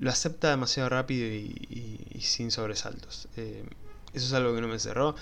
lo 0.00 0.10
acepta 0.10 0.50
demasiado 0.50 0.88
rápido 0.88 1.26
y, 1.28 2.06
y 2.10 2.20
sin 2.22 2.50
sobresaltos. 2.50 3.28
eso 3.36 4.26
es 4.26 4.32
algo 4.32 4.54
que 4.54 4.60
no 4.62 4.68
me 4.68 4.78
cerró. 4.78 5.14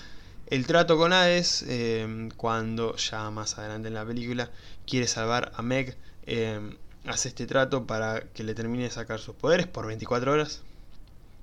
El 0.47 0.67
trato 0.67 0.95
con 0.95 1.11
Hades, 1.11 1.63
em, 1.67 2.29
cuando 2.29 2.95
ya 2.97 3.31
más 3.31 3.57
adelante 3.57 3.87
en 3.87 3.95
la 3.95 4.05
película 4.05 4.51
quiere 4.85 5.07
salvar 5.07 5.51
a 5.55 5.63
Meg, 5.63 5.97
em, 6.27 6.77
hace 7.07 7.29
este 7.29 7.47
trato 7.47 7.87
para 7.87 8.21
que 8.33 8.43
le 8.43 8.53
termine 8.53 8.83
de 8.83 8.91
sacar 8.91 9.19
sus 9.19 9.35
poderes 9.35 9.65
por 9.65 9.87
24 9.87 10.31
horas. 10.31 10.61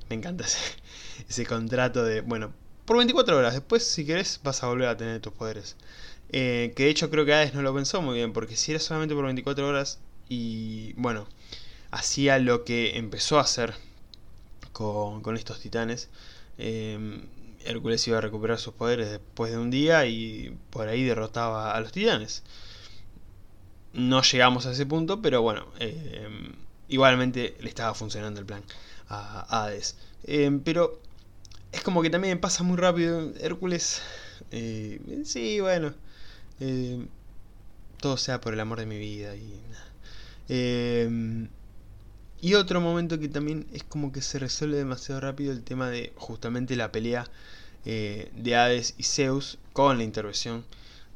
Me 0.08 0.16
encanta 0.16 0.44
ese, 1.28 1.46
contrato 1.46 2.04
de, 2.04 2.20
bueno, 2.20 2.52
por 2.84 2.96
24 2.98 3.36
horas, 3.36 3.54
después 3.54 3.84
si 3.84 4.04
querés 4.06 4.40
vas 4.44 4.62
a 4.62 4.68
volver 4.68 4.88
a 4.88 4.96
tener 4.96 5.20
tus 5.20 5.32
poderes. 5.32 5.76
Eh, 6.30 6.72
que 6.76 6.84
de 6.84 6.90
hecho 6.90 7.10
creo 7.10 7.24
que 7.24 7.34
Hades 7.34 7.54
no 7.54 7.62
lo 7.62 7.74
pensó 7.74 8.02
muy 8.02 8.16
bien, 8.16 8.32
porque 8.32 8.56
si 8.56 8.70
era 8.72 8.80
solamente 8.80 9.14
por 9.16 9.24
24 9.24 9.66
horas 9.66 9.98
y 10.28 10.92
bueno, 10.94 11.26
hacía 11.90 12.38
lo 12.38 12.64
que 12.64 12.96
empezó 12.98 13.38
a 13.38 13.42
hacer 13.42 13.74
con, 14.72 15.36
estos 15.36 15.60
titanes. 15.60 16.08
Eh, 16.58 17.20
Hércules 17.66 18.06
iba 18.08 18.18
a 18.18 18.20
recuperar 18.20 18.58
sus 18.58 18.74
poderes 18.74 19.10
después 19.10 19.52
de 19.52 19.58
un 19.58 19.70
día 19.70 20.06
y 20.06 20.56
por 20.70 20.88
ahí 20.88 21.04
derrotaba 21.04 21.74
a 21.74 21.80
los 21.80 21.92
titanes. 21.92 22.42
No 23.92 24.22
llegamos 24.22 24.66
a 24.66 24.72
ese 24.72 24.86
punto, 24.86 25.20
pero 25.20 25.42
bueno, 25.42 25.66
eh, 25.78 26.28
igualmente 26.88 27.56
le 27.60 27.68
estaba 27.68 27.94
funcionando 27.94 28.40
el 28.40 28.46
plan 28.46 28.62
a 29.08 29.64
Hades. 29.64 29.96
Eh, 30.24 30.60
pero 30.64 31.00
es 31.72 31.82
como 31.82 32.02
que 32.02 32.10
también 32.10 32.40
pasa 32.40 32.62
muy 32.62 32.76
rápido. 32.76 33.32
Hércules, 33.40 34.02
eh, 34.50 35.22
sí, 35.24 35.60
bueno, 35.60 35.94
todo 38.00 38.16
sea 38.16 38.40
por 38.40 38.54
el 38.54 38.60
amor 38.60 38.78
de 38.78 38.86
mi 38.86 38.98
vida 38.98 39.36
y 39.36 39.60
Y 42.42 42.54
otro 42.54 42.80
momento 42.80 43.20
que 43.20 43.28
también 43.28 43.68
es 43.72 43.84
como 43.84 44.10
que 44.10 44.20
se 44.20 44.40
resuelve 44.40 44.76
demasiado 44.76 45.20
rápido 45.20 45.52
el 45.52 45.62
tema 45.62 45.88
de 45.88 46.12
justamente 46.16 46.74
la 46.74 46.90
pelea 46.90 47.30
eh, 47.84 48.32
de 48.34 48.56
Hades 48.56 48.94
y 48.98 49.04
Zeus 49.04 49.58
con 49.72 49.96
la 49.96 50.02
intervención 50.02 50.64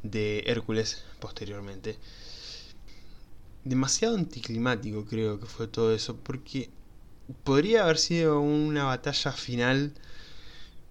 de 0.04 0.44
Hércules 0.46 1.02
posteriormente. 1.18 1.98
Demasiado 3.64 4.16
anticlimático 4.16 5.04
creo 5.04 5.40
que 5.40 5.46
fue 5.46 5.66
todo 5.66 5.92
eso, 5.92 6.16
porque 6.16 6.70
podría 7.42 7.82
haber 7.82 7.98
sido 7.98 8.38
una 8.38 8.84
batalla 8.84 9.32
final 9.32 9.94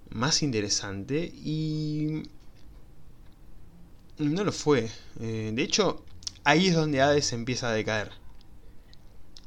más 0.10 0.44
interesante 0.44 1.32
y 1.34 2.24
no 4.18 4.44
lo 4.44 4.52
fue. 4.52 4.90
Eh, 5.22 5.52
de 5.54 5.64
hecho, 5.64 6.04
ahí 6.44 6.68
es 6.68 6.76
donde 6.76 7.02
Hades 7.02 7.32
empieza 7.32 7.70
a 7.70 7.74
decaer. 7.74 8.25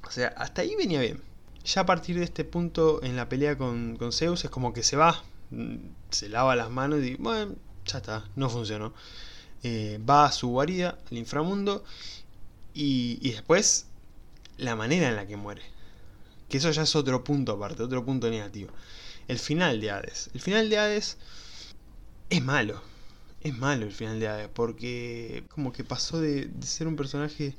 O 0.08 0.10
sea, 0.10 0.28
hasta 0.36 0.62
ahí 0.62 0.74
venía 0.76 1.00
bien. 1.00 1.22
Ya 1.64 1.82
a 1.82 1.86
partir 1.86 2.18
de 2.18 2.24
este 2.24 2.44
punto 2.44 3.02
en 3.02 3.16
la 3.16 3.28
pelea 3.28 3.58
con, 3.58 3.96
con 3.96 4.12
Zeus 4.12 4.44
es 4.44 4.50
como 4.50 4.72
que 4.72 4.82
se 4.82 4.96
va, 4.96 5.22
mm, 5.50 5.76
se 6.10 6.28
lava 6.28 6.56
las 6.56 6.70
manos 6.70 7.04
y 7.04 7.16
bueno, 7.16 7.54
ya 7.84 7.98
está, 7.98 8.24
no 8.36 8.48
funcionó. 8.50 8.94
Eh, 9.62 10.00
va 10.08 10.26
a 10.26 10.32
su 10.32 10.48
guarida, 10.48 10.98
al 11.10 11.18
inframundo, 11.18 11.84
y, 12.74 13.18
y 13.22 13.32
después 13.32 13.86
la 14.56 14.76
manera 14.76 15.08
en 15.08 15.16
la 15.16 15.26
que 15.26 15.36
muere. 15.36 15.62
Que 16.48 16.58
eso 16.58 16.70
ya 16.70 16.82
es 16.82 16.96
otro 16.96 17.24
punto 17.24 17.52
aparte, 17.52 17.82
otro 17.82 18.04
punto 18.04 18.30
negativo. 18.30 18.70
El 19.28 19.38
final 19.38 19.80
de 19.80 19.90
Hades. 19.90 20.30
El 20.34 20.40
final 20.40 20.70
de 20.70 20.78
Hades 20.78 21.18
es 22.30 22.42
malo. 22.42 22.82
Es 23.42 23.56
malo 23.56 23.84
el 23.84 23.92
final 23.92 24.18
de 24.20 24.28
Hades. 24.28 24.48
Porque 24.48 25.44
como 25.48 25.72
que 25.72 25.84
pasó 25.84 26.20
de, 26.20 26.50
ser 26.62 26.88
un 26.88 26.96
personaje 26.96 27.54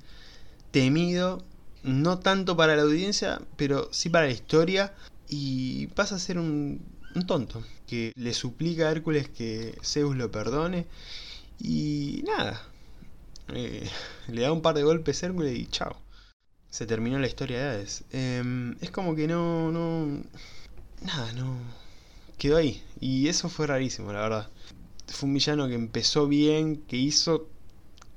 temido. 0.72 1.44
No 1.83 2.19
tanto 2.19 2.57
para 2.57 2.75
la 2.75 2.83
audiencia, 2.83 3.41
pero 3.55 3.89
sí 3.91 4.09
para 4.09 4.27
la 4.27 4.33
historia. 4.33 4.93
Y 5.27 5.88
pasa 5.88 6.15
a 6.15 6.19
ser 6.19 6.38
un, 6.38 6.81
un 7.15 7.27
tonto. 7.27 7.63
Que 7.88 8.13
le 8.15 8.33
suplica 8.33 8.88
a 8.88 8.91
Hércules 8.91 9.29
que 9.29 9.77
Zeus 9.83 10.15
lo 10.15 10.31
perdone. 10.31 10.88
Y 11.59 12.24
nada. 12.27 12.62
Eh, 13.53 13.89
le 14.27 14.41
da 14.41 14.51
un 14.51 14.62
par 14.62 14.75
de 14.75 14.83
golpes 14.83 15.24
a 15.24 15.27
Hércules 15.27 15.57
y 15.57 15.67
chao 15.67 15.95
se 16.69 16.86
terminó 16.86 17.19
la 17.19 17.27
historia 17.27 17.59
de 17.59 17.67
Hades. 17.67 18.03
Em, 18.12 18.75
es 18.81 18.91
como 18.91 19.15
que 19.15 19.27
no, 19.27 19.71
no... 19.71 20.21
Nada, 21.01 21.31
no... 21.33 21.57
Quedó 22.38 22.57
ahí. 22.57 22.81
Y 23.00 23.27
eso 23.27 23.50
fue 23.50 23.67
rarísimo, 23.67 24.13
la 24.13 24.21
verdad. 24.21 24.50
Fue 25.07 25.27
un 25.27 25.33
villano 25.33 25.67
que 25.67 25.75
empezó 25.75 26.27
bien, 26.27 26.77
que 26.88 26.98
hizo 26.98 27.48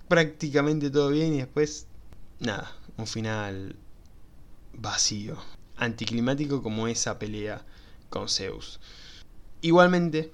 prácticamente 0.09 0.91
todo 0.91 1.11
bien 1.11 1.35
y 1.35 1.39
después... 1.39 1.87
Nada, 2.41 2.77
un 3.03 3.07
final 3.07 3.77
vacío. 4.73 5.37
Anticlimático 5.77 6.63
como 6.63 6.87
esa 6.87 7.19
pelea 7.19 7.65
con 8.09 8.29
Zeus. 8.29 8.81
Igualmente, 9.61 10.33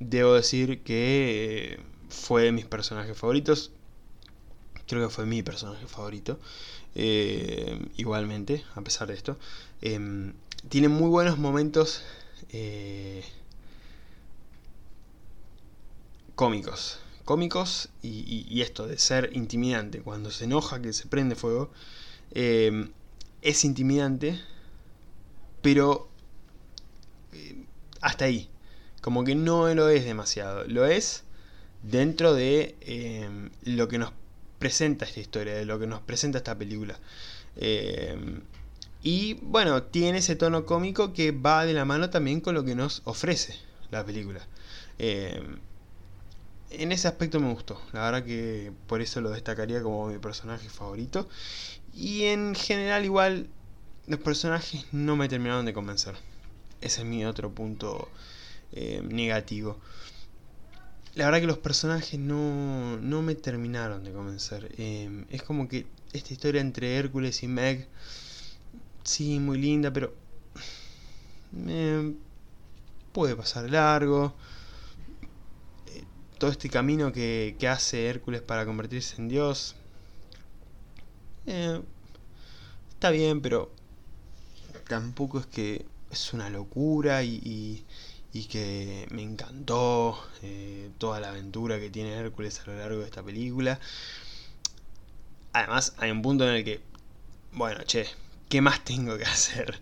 debo 0.00 0.34
decir 0.34 0.82
que 0.82 1.80
fue 2.10 2.42
de 2.42 2.52
mis 2.52 2.66
personajes 2.66 3.16
favoritos. 3.16 3.70
Creo 4.86 5.08
que 5.08 5.14
fue 5.14 5.26
mi 5.26 5.42
personaje 5.42 5.86
favorito. 5.86 6.38
Eh, 6.94 7.88
igualmente, 7.96 8.64
a 8.74 8.82
pesar 8.82 9.08
de 9.08 9.14
esto. 9.14 9.38
Em, 9.80 10.34
tiene 10.68 10.88
muy 10.88 11.08
buenos 11.08 11.38
momentos 11.38 12.02
eh, 12.50 13.24
cómicos. 16.34 16.98
Cómicos 17.24 17.88
y, 18.02 18.60
esto 18.60 18.86
de 18.86 18.98
ser 18.98 19.30
intimidante. 19.34 20.00
Cuando 20.00 20.30
se 20.30 20.44
enoja 20.44 20.80
que 20.82 20.92
se 20.92 21.06
prende 21.06 21.34
fuego. 21.34 21.70
Em, 22.32 22.90
es 23.42 23.64
intimidante. 23.64 24.40
Pero 25.62 26.08
eh, 27.32 27.64
hasta 28.00 28.26
ahí. 28.26 28.48
Como 29.00 29.24
que 29.24 29.34
no 29.34 29.72
lo 29.74 29.88
es 29.88 30.04
demasiado. 30.04 30.64
Lo 30.66 30.86
es 30.86 31.24
dentro 31.82 32.34
de 32.34 32.74
em, 32.80 33.50
lo 33.64 33.88
que 33.88 33.98
nos 33.98 34.12
presenta 34.58 35.04
esta 35.04 35.20
historia, 35.20 35.54
de 35.54 35.64
lo 35.64 35.78
que 35.78 35.86
nos 35.86 36.00
presenta 36.00 36.38
esta 36.38 36.56
película. 36.56 36.98
Eh, 37.56 38.40
y 39.02 39.34
bueno, 39.42 39.82
tiene 39.82 40.18
ese 40.18 40.34
tono 40.34 40.64
cómico 40.64 41.12
que 41.12 41.30
va 41.30 41.66
de 41.66 41.74
la 41.74 41.84
mano 41.84 42.08
también 42.08 42.40
con 42.40 42.54
lo 42.54 42.64
que 42.64 42.74
nos 42.74 43.02
ofrece 43.04 43.54
la 43.90 44.04
película. 44.04 44.40
Eh, 44.98 45.42
en 46.70 46.92
ese 46.92 47.08
aspecto 47.08 47.40
me 47.40 47.52
gustó, 47.52 47.80
la 47.92 48.02
verdad 48.10 48.24
que 48.24 48.72
por 48.86 49.00
eso 49.00 49.20
lo 49.20 49.30
destacaría 49.30 49.82
como 49.82 50.08
mi 50.08 50.18
personaje 50.18 50.68
favorito. 50.68 51.28
Y 51.92 52.24
en 52.24 52.54
general 52.54 53.04
igual 53.04 53.48
los 54.06 54.20
personajes 54.20 54.86
no 54.92 55.16
me 55.16 55.28
terminaron 55.28 55.64
de 55.64 55.72
convencer. 55.72 56.16
Ese 56.80 57.02
es 57.02 57.06
mi 57.06 57.24
otro 57.24 57.50
punto 57.50 58.08
eh, 58.72 59.02
negativo 59.04 59.78
la 61.14 61.26
verdad 61.26 61.40
que 61.40 61.46
los 61.46 61.58
personajes 61.58 62.18
no, 62.18 62.96
no 62.96 63.22
me 63.22 63.34
terminaron 63.34 64.04
de 64.04 64.12
convencer. 64.12 64.74
Em, 64.78 65.24
es 65.30 65.42
como 65.42 65.68
que 65.68 65.86
esta 66.12 66.32
historia 66.32 66.60
entre 66.60 66.96
Hércules 66.96 67.42
y 67.42 67.48
Meg, 67.48 67.88
sí, 69.04 69.38
muy 69.38 69.58
linda, 69.58 69.92
pero 69.92 70.12
puede 73.12 73.36
pasar 73.36 73.70
largo. 73.70 74.34
Todo 76.38 76.50
este 76.50 76.68
camino 76.68 77.12
que, 77.12 77.56
hace 77.68 78.06
Hércules 78.06 78.42
para 78.42 78.66
convertirse 78.66 79.16
en 79.20 79.28
Dios, 79.28 79.76
eh, 81.46 81.80
está 82.90 83.10
bien, 83.10 83.40
pero 83.40 83.72
tampoco 84.88 85.38
es 85.38 85.46
que 85.46 85.84
es 86.10 86.32
una 86.32 86.50
locura 86.50 87.22
y 87.22 87.84
y 88.34 88.46
que 88.46 89.06
me 89.12 89.22
encantó 89.22 90.20
eh, 90.42 90.90
toda 90.98 91.20
la 91.20 91.28
aventura 91.28 91.78
que 91.78 91.88
tiene 91.88 92.14
Hércules 92.14 92.60
a 92.60 92.66
lo 92.66 92.76
largo 92.76 92.98
de 92.98 93.04
esta 93.04 93.22
película. 93.22 93.78
Además, 95.52 95.94
hay 95.98 96.10
un 96.10 96.20
punto 96.20 96.46
en 96.46 96.56
el 96.56 96.64
que, 96.64 96.80
bueno, 97.52 97.84
che, 97.84 98.06
¿qué 98.48 98.60
más 98.60 98.82
tengo 98.84 99.16
que 99.16 99.24
hacer 99.24 99.78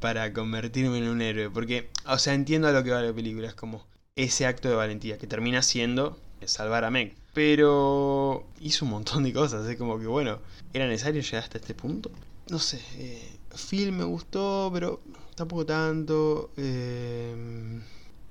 para 0.00 0.32
convertirme 0.32 0.96
en 0.96 1.08
un 1.08 1.20
héroe? 1.20 1.50
Porque, 1.50 1.90
o 2.06 2.18
sea, 2.18 2.32
entiendo 2.32 2.68
a 2.68 2.72
lo 2.72 2.82
que 2.82 2.90
va 2.90 3.02
la 3.02 3.12
película, 3.12 3.48
es 3.48 3.54
como 3.54 3.84
ese 4.16 4.46
acto 4.46 4.68
de 4.68 4.76
valentía 4.76 5.18
que 5.18 5.26
termina 5.26 5.62
siendo 5.62 6.16
salvar 6.44 6.84
a 6.84 6.90
Meg. 6.90 7.16
Pero 7.32 8.46
hizo 8.60 8.84
un 8.84 8.92
montón 8.92 9.24
de 9.24 9.32
cosas, 9.32 9.66
es 9.66 9.76
como 9.76 9.98
que, 9.98 10.06
bueno, 10.06 10.38
¿era 10.72 10.86
necesario 10.86 11.20
llegar 11.20 11.42
hasta 11.42 11.58
este 11.58 11.74
punto? 11.74 12.10
No 12.48 12.58
sé, 12.58 12.80
eh, 12.96 13.36
Film 13.54 13.96
me 13.96 14.04
gustó, 14.04 14.70
pero 14.72 15.00
tampoco 15.34 15.66
tanto. 15.66 16.50
Eh, 16.56 17.80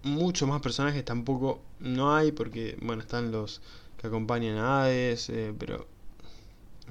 muchos 0.04 0.48
más 0.48 0.62
personajes 0.62 1.04
tampoco 1.04 1.62
no 1.80 2.16
hay, 2.16 2.32
porque, 2.32 2.78
bueno, 2.82 3.02
están 3.02 3.32
los 3.32 3.62
que 3.98 4.08
acompañan 4.08 4.58
a 4.58 4.84
Hades, 4.84 5.30
eh, 5.30 5.54
pero 5.58 5.88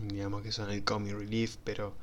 digamos 0.03 0.43
que 0.43 0.53
son 0.53 0.71
el 0.71 0.85
comic 0.85 1.15
relief, 1.15 1.57
pero 1.65 1.95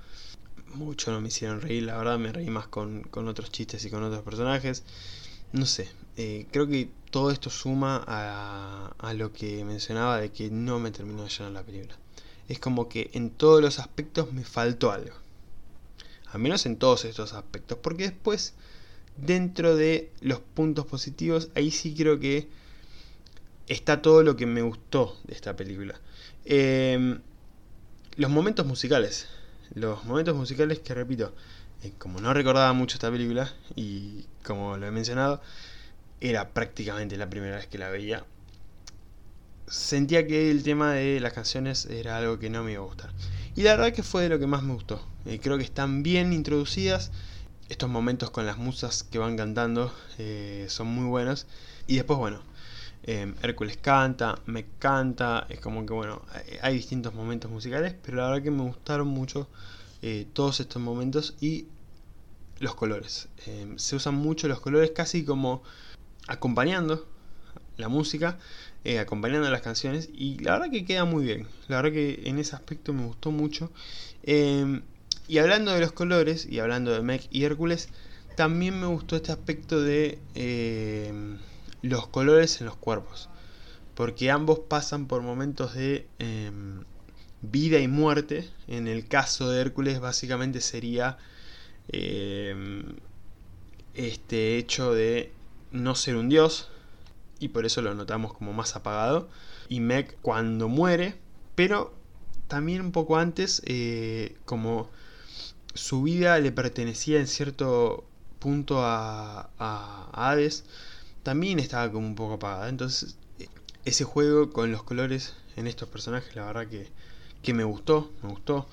mucho 0.73 1.11
no 1.11 1.21
me 1.21 1.27
hicieron 1.27 1.61
reír, 1.61 1.83
la 1.83 1.97
verdad 1.97 2.17
me 2.17 2.31
reí 2.31 2.49
más 2.49 2.67
con, 2.67 3.01
con 3.03 3.27
otros 3.27 3.51
chistes 3.51 3.85
y 3.85 3.91
con 3.91 4.03
otros 4.03 4.23
personajes. 4.23 4.83
No 5.51 5.65
sé, 5.65 5.89
eh, 6.17 6.45
creo 6.51 6.67
que 6.67 6.89
todo 7.11 7.31
esto 7.31 7.49
suma 7.49 8.03
a, 8.07 8.93
a, 8.99 9.13
lo 9.13 9.33
que 9.33 9.65
mencionaba 9.65 10.19
de 10.19 10.31
que 10.31 10.51
no 10.51 10.79
me 10.79 10.91
terminó 10.91 11.23
de 11.23 11.29
llenar 11.29 11.51
la 11.51 11.63
película. 11.63 11.97
Es 12.47 12.59
como 12.59 12.87
que 12.87 13.09
en 13.13 13.31
todos 13.31 13.61
los 13.61 13.79
aspectos 13.79 14.31
me 14.31 14.43
faltó 14.43 14.91
algo. 14.91 15.15
Al 16.31 16.39
menos 16.39 16.65
en 16.65 16.77
todos 16.77 17.05
estos 17.05 17.33
aspectos. 17.33 17.77
Porque 17.81 18.03
después, 18.03 18.53
dentro 19.17 19.75
de 19.75 20.11
los 20.21 20.39
puntos 20.39 20.85
positivos, 20.85 21.49
ahí 21.55 21.71
sí 21.71 21.95
creo 21.95 22.19
que 22.19 22.47
está 23.67 24.01
todo 24.01 24.23
lo 24.23 24.35
que 24.35 24.45
me 24.45 24.61
gustó 24.61 25.17
de 25.25 25.33
esta 25.33 25.55
película. 25.55 25.99
Em, 26.45 27.21
los 28.17 28.29
momentos 28.29 28.65
musicales. 28.65 29.27
Los 29.73 30.03
momentos 30.05 30.35
musicales 30.35 30.79
que 30.79 30.93
repito, 30.93 31.33
eh, 31.83 31.93
como 31.97 32.19
no 32.21 32.33
recordaba 32.33 32.73
mucho 32.73 32.95
esta 32.95 33.11
película, 33.11 33.53
y 33.75 34.25
como 34.43 34.77
lo 34.77 34.87
he 34.87 34.91
mencionado, 34.91 35.41
era 36.21 36.49
prácticamente 36.49 37.17
la 37.17 37.29
primera 37.29 37.57
vez 37.57 37.67
que 37.67 37.77
la 37.77 37.89
veía. 37.89 38.25
Sentía 39.67 40.25
que 40.25 40.49
el 40.49 40.63
tema 40.63 40.93
de 40.93 41.19
las 41.19 41.33
canciones 41.33 41.85
era 41.85 42.17
algo 42.17 42.39
que 42.39 42.49
no 42.49 42.63
me 42.63 42.73
iba 42.73 42.81
a 42.81 42.85
gustar. 42.85 43.11
Y 43.55 43.63
la 43.63 43.75
verdad 43.75 43.93
que 43.93 44.03
fue 44.03 44.23
de 44.23 44.29
lo 44.29 44.39
que 44.39 44.47
más 44.47 44.63
me 44.63 44.73
gustó. 44.73 45.05
Eh, 45.25 45.39
creo 45.41 45.57
que 45.57 45.63
están 45.63 46.01
bien 46.01 46.33
introducidas. 46.33 47.11
Estos 47.69 47.89
momentos 47.89 48.31
con 48.31 48.45
las 48.45 48.57
musas 48.57 49.03
que 49.03 49.19
van 49.19 49.37
cantando 49.37 49.93
eh, 50.17 50.65
son 50.69 50.87
muy 50.87 51.05
buenos. 51.05 51.45
Y 51.85 51.95
después, 51.97 52.17
bueno, 52.17 52.41
eh, 53.03 53.33
Hércules 53.43 53.77
canta, 53.77 54.39
me 54.45 54.65
canta. 54.79 55.45
Es 55.49 55.59
como 55.59 55.85
que, 55.85 55.93
bueno, 55.93 56.21
hay 56.61 56.73
distintos 56.73 57.13
momentos 57.13 57.51
musicales. 57.51 57.95
Pero 58.03 58.17
la 58.17 58.29
verdad 58.29 58.43
que 58.43 58.51
me 58.51 58.63
gustaron 58.63 59.07
mucho 59.07 59.47
todos 60.33 60.59
estos 60.59 60.81
momentos 60.81 61.35
y 61.41 61.65
los 62.59 62.75
colores. 62.75 63.27
se 63.75 63.95
usan 63.95 64.15
mucho 64.15 64.47
los 64.47 64.59
colores 64.59 64.91
casi 64.91 65.25
como 65.25 65.61
acompañando 66.27 67.07
la 67.77 67.89
música 67.89 68.37
eh, 68.85 68.99
acompañando 68.99 69.49
las 69.49 69.61
canciones 69.61 70.09
y 70.13 70.39
la 70.39 70.53
verdad 70.53 70.71
que 70.71 70.85
queda 70.85 71.03
muy 71.03 71.25
bien. 71.25 71.47
La 71.67 71.77
verdad 71.81 71.91
que 71.91 72.21
en 72.25 72.39
ese 72.39 72.55
aspecto 72.55 72.93
me 72.93 73.05
gustó 73.05 73.31
mucho. 73.31 73.71
Em, 74.23 74.81
Y 75.27 75.37
hablando 75.37 75.71
de 75.71 75.79
los 75.79 75.91
colores, 75.91 76.47
y 76.49 76.59
hablando 76.59 76.91
de 76.91 77.01
Mech 77.01 77.27
y 77.29 77.43
Hércules, 77.43 77.89
también 78.35 78.79
me 78.79 78.87
gustó 78.87 79.15
este 79.15 79.31
aspecto 79.31 79.79
de 79.81 80.17
eh, 80.33 81.13
los 81.83 82.07
colores 82.07 82.61
en 82.61 82.67
los 82.67 82.75
cuerpos. 82.77 83.29
Porque 83.95 84.31
ambos 84.31 84.59
pasan 84.59 85.07
por 85.07 85.21
momentos 85.21 85.73
de 85.75 86.07
em, 86.19 86.83
vida 87.41 87.79
y 87.79 87.87
muerte. 87.87 88.49
En 88.67 88.87
el 88.87 89.07
caso 89.07 89.49
de 89.49 89.61
Hércules 89.61 89.99
básicamente 89.99 90.61
sería 90.61 91.17
em, 91.89 92.95
este 93.93 94.57
hecho 94.57 94.93
de 94.93 95.31
no 95.71 95.95
ser 95.95 96.15
un 96.15 96.29
dios. 96.29 96.69
Y 97.39 97.49
por 97.49 97.65
eso 97.65 97.81
lo 97.81 97.93
notamos 97.95 98.33
como 98.33 98.53
más 98.53 98.75
apagado. 98.75 99.29
Y 99.69 99.79
Meg 99.79 100.17
cuando 100.21 100.67
muere. 100.67 101.15
Pero 101.55 101.93
también 102.47 102.81
un 102.81 102.91
poco 102.91 103.17
antes 103.17 103.61
eh, 103.65 104.35
como 104.45 104.89
su 105.73 106.03
vida 106.03 106.39
le 106.39 106.51
pertenecía 106.51 107.19
en 107.19 107.27
cierto 107.27 108.05
punto 108.39 108.83
a, 108.83 109.49
a 109.59 110.09
Hades. 110.13 110.65
También 111.23 111.59
estaba 111.59 111.91
como 111.91 112.07
un 112.07 112.15
poco 112.15 112.35
apagada. 112.35 112.69
Entonces 112.69 113.17
ese 113.85 114.03
juego 114.03 114.51
con 114.51 114.71
los 114.71 114.83
colores 114.83 115.33
en 115.55 115.67
estos 115.67 115.89
personajes, 115.89 116.35
la 116.35 116.45
verdad 116.45 116.67
que, 116.67 116.89
que 117.41 117.53
me 117.53 117.63
gustó, 117.63 118.11
me 118.21 118.29
gustó. 118.29 118.67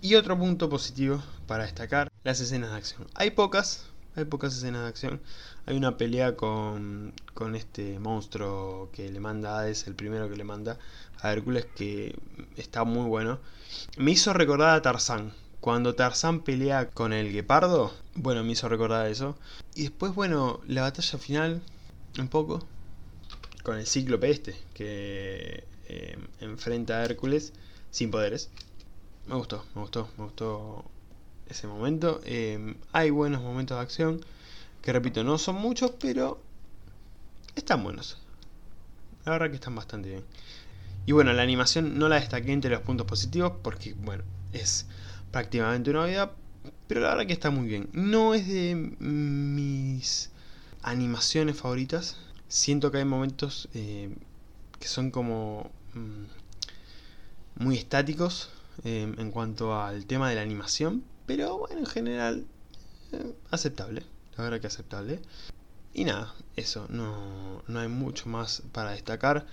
Y 0.00 0.16
otro 0.16 0.36
punto 0.36 0.68
positivo 0.68 1.22
para 1.46 1.64
destacar, 1.64 2.10
las 2.24 2.40
escenas 2.40 2.70
de 2.70 2.76
acción. 2.76 3.06
Hay 3.14 3.30
pocas, 3.30 3.86
hay 4.16 4.24
pocas 4.24 4.56
escenas 4.56 4.82
de 4.82 4.88
acción. 4.88 5.20
Hay 5.66 5.76
una 5.76 5.96
pelea 5.96 6.36
con, 6.36 7.14
con 7.34 7.54
este 7.54 7.98
monstruo 8.00 8.90
que 8.92 9.10
le 9.10 9.20
manda 9.20 9.56
a 9.56 9.60
Hades, 9.60 9.86
el 9.86 9.94
primero 9.94 10.28
que 10.28 10.36
le 10.36 10.44
manda 10.44 10.78
a 11.20 11.32
Hércules, 11.32 11.66
que 11.76 12.16
está 12.56 12.84
muy 12.84 13.08
bueno. 13.08 13.38
Me 13.96 14.10
hizo 14.10 14.32
recordar 14.32 14.76
a 14.76 14.82
Tarzán. 14.82 15.32
Cuando 15.60 15.94
Tarzán 15.94 16.42
pelea 16.42 16.90
con 16.90 17.12
el 17.12 17.32
guepardo, 17.32 17.94
bueno, 18.16 18.42
me 18.42 18.52
hizo 18.52 18.68
recordar 18.68 19.06
eso. 19.06 19.36
Y 19.76 19.82
después, 19.82 20.12
bueno, 20.14 20.60
la 20.66 20.82
batalla 20.82 21.18
final, 21.18 21.62
un 22.18 22.26
poco, 22.26 22.66
con 23.62 23.78
el 23.78 23.86
cíclope 23.86 24.28
este, 24.28 24.56
que 24.74 25.64
eh, 25.88 26.18
enfrenta 26.40 26.98
a 26.98 27.04
Hércules 27.04 27.52
sin 27.92 28.10
poderes. 28.10 28.50
Me 29.28 29.36
gustó, 29.36 29.64
me 29.76 29.82
gustó, 29.82 30.08
me 30.18 30.24
gustó 30.24 30.84
ese 31.48 31.68
momento. 31.68 32.20
Eh, 32.24 32.74
hay 32.90 33.10
buenos 33.10 33.40
momentos 33.40 33.76
de 33.76 33.82
acción, 33.82 34.20
que 34.82 34.92
repito, 34.92 35.22
no 35.22 35.38
son 35.38 35.56
muchos, 35.56 35.92
pero 36.00 36.40
están 37.54 37.84
buenos. 37.84 38.18
La 39.24 39.32
verdad 39.32 39.50
que 39.50 39.54
están 39.54 39.76
bastante 39.76 40.08
bien. 40.08 40.24
Y 41.06 41.12
bueno, 41.12 41.32
la 41.32 41.42
animación 41.42 41.98
no 41.98 42.08
la 42.08 42.16
destaqué 42.16 42.52
entre 42.52 42.70
los 42.70 42.80
puntos 42.80 43.06
positivos 43.06 43.52
porque, 43.62 43.94
bueno, 43.94 44.24
es 44.52 44.86
prácticamente 45.30 45.90
una 45.90 46.00
novedad, 46.00 46.32
pero 46.88 47.02
la 47.02 47.10
verdad 47.10 47.26
que 47.26 47.32
está 47.32 47.50
muy 47.50 47.68
bien. 47.68 47.88
No 47.92 48.34
es 48.34 48.48
de 48.48 48.74
mis 48.74 50.30
animaciones 50.82 51.56
favoritas, 51.56 52.16
siento 52.48 52.90
que 52.90 52.98
hay 52.98 53.04
momentos 53.04 53.68
eh, 53.74 54.14
que 54.80 54.88
son 54.88 55.10
como 55.10 55.70
mm, 55.94 56.41
muy 57.56 57.76
estáticos 57.76 58.50
eh, 58.84 59.12
en 59.16 59.30
cuanto 59.30 59.80
al 59.80 60.06
tema 60.06 60.28
de 60.28 60.36
la 60.36 60.42
animación, 60.42 61.04
pero 61.26 61.58
bueno, 61.58 61.78
en 61.80 61.86
general 61.86 62.46
eh, 63.12 63.34
aceptable, 63.50 64.02
la 64.36 64.44
verdad 64.44 64.60
que 64.60 64.66
aceptable. 64.66 65.20
Y 65.94 66.04
nada, 66.04 66.34
eso, 66.56 66.86
no, 66.88 67.62
no 67.68 67.80
hay 67.80 67.88
mucho 67.88 68.28
más 68.28 68.62
para 68.72 68.92
destacar. 68.92 69.46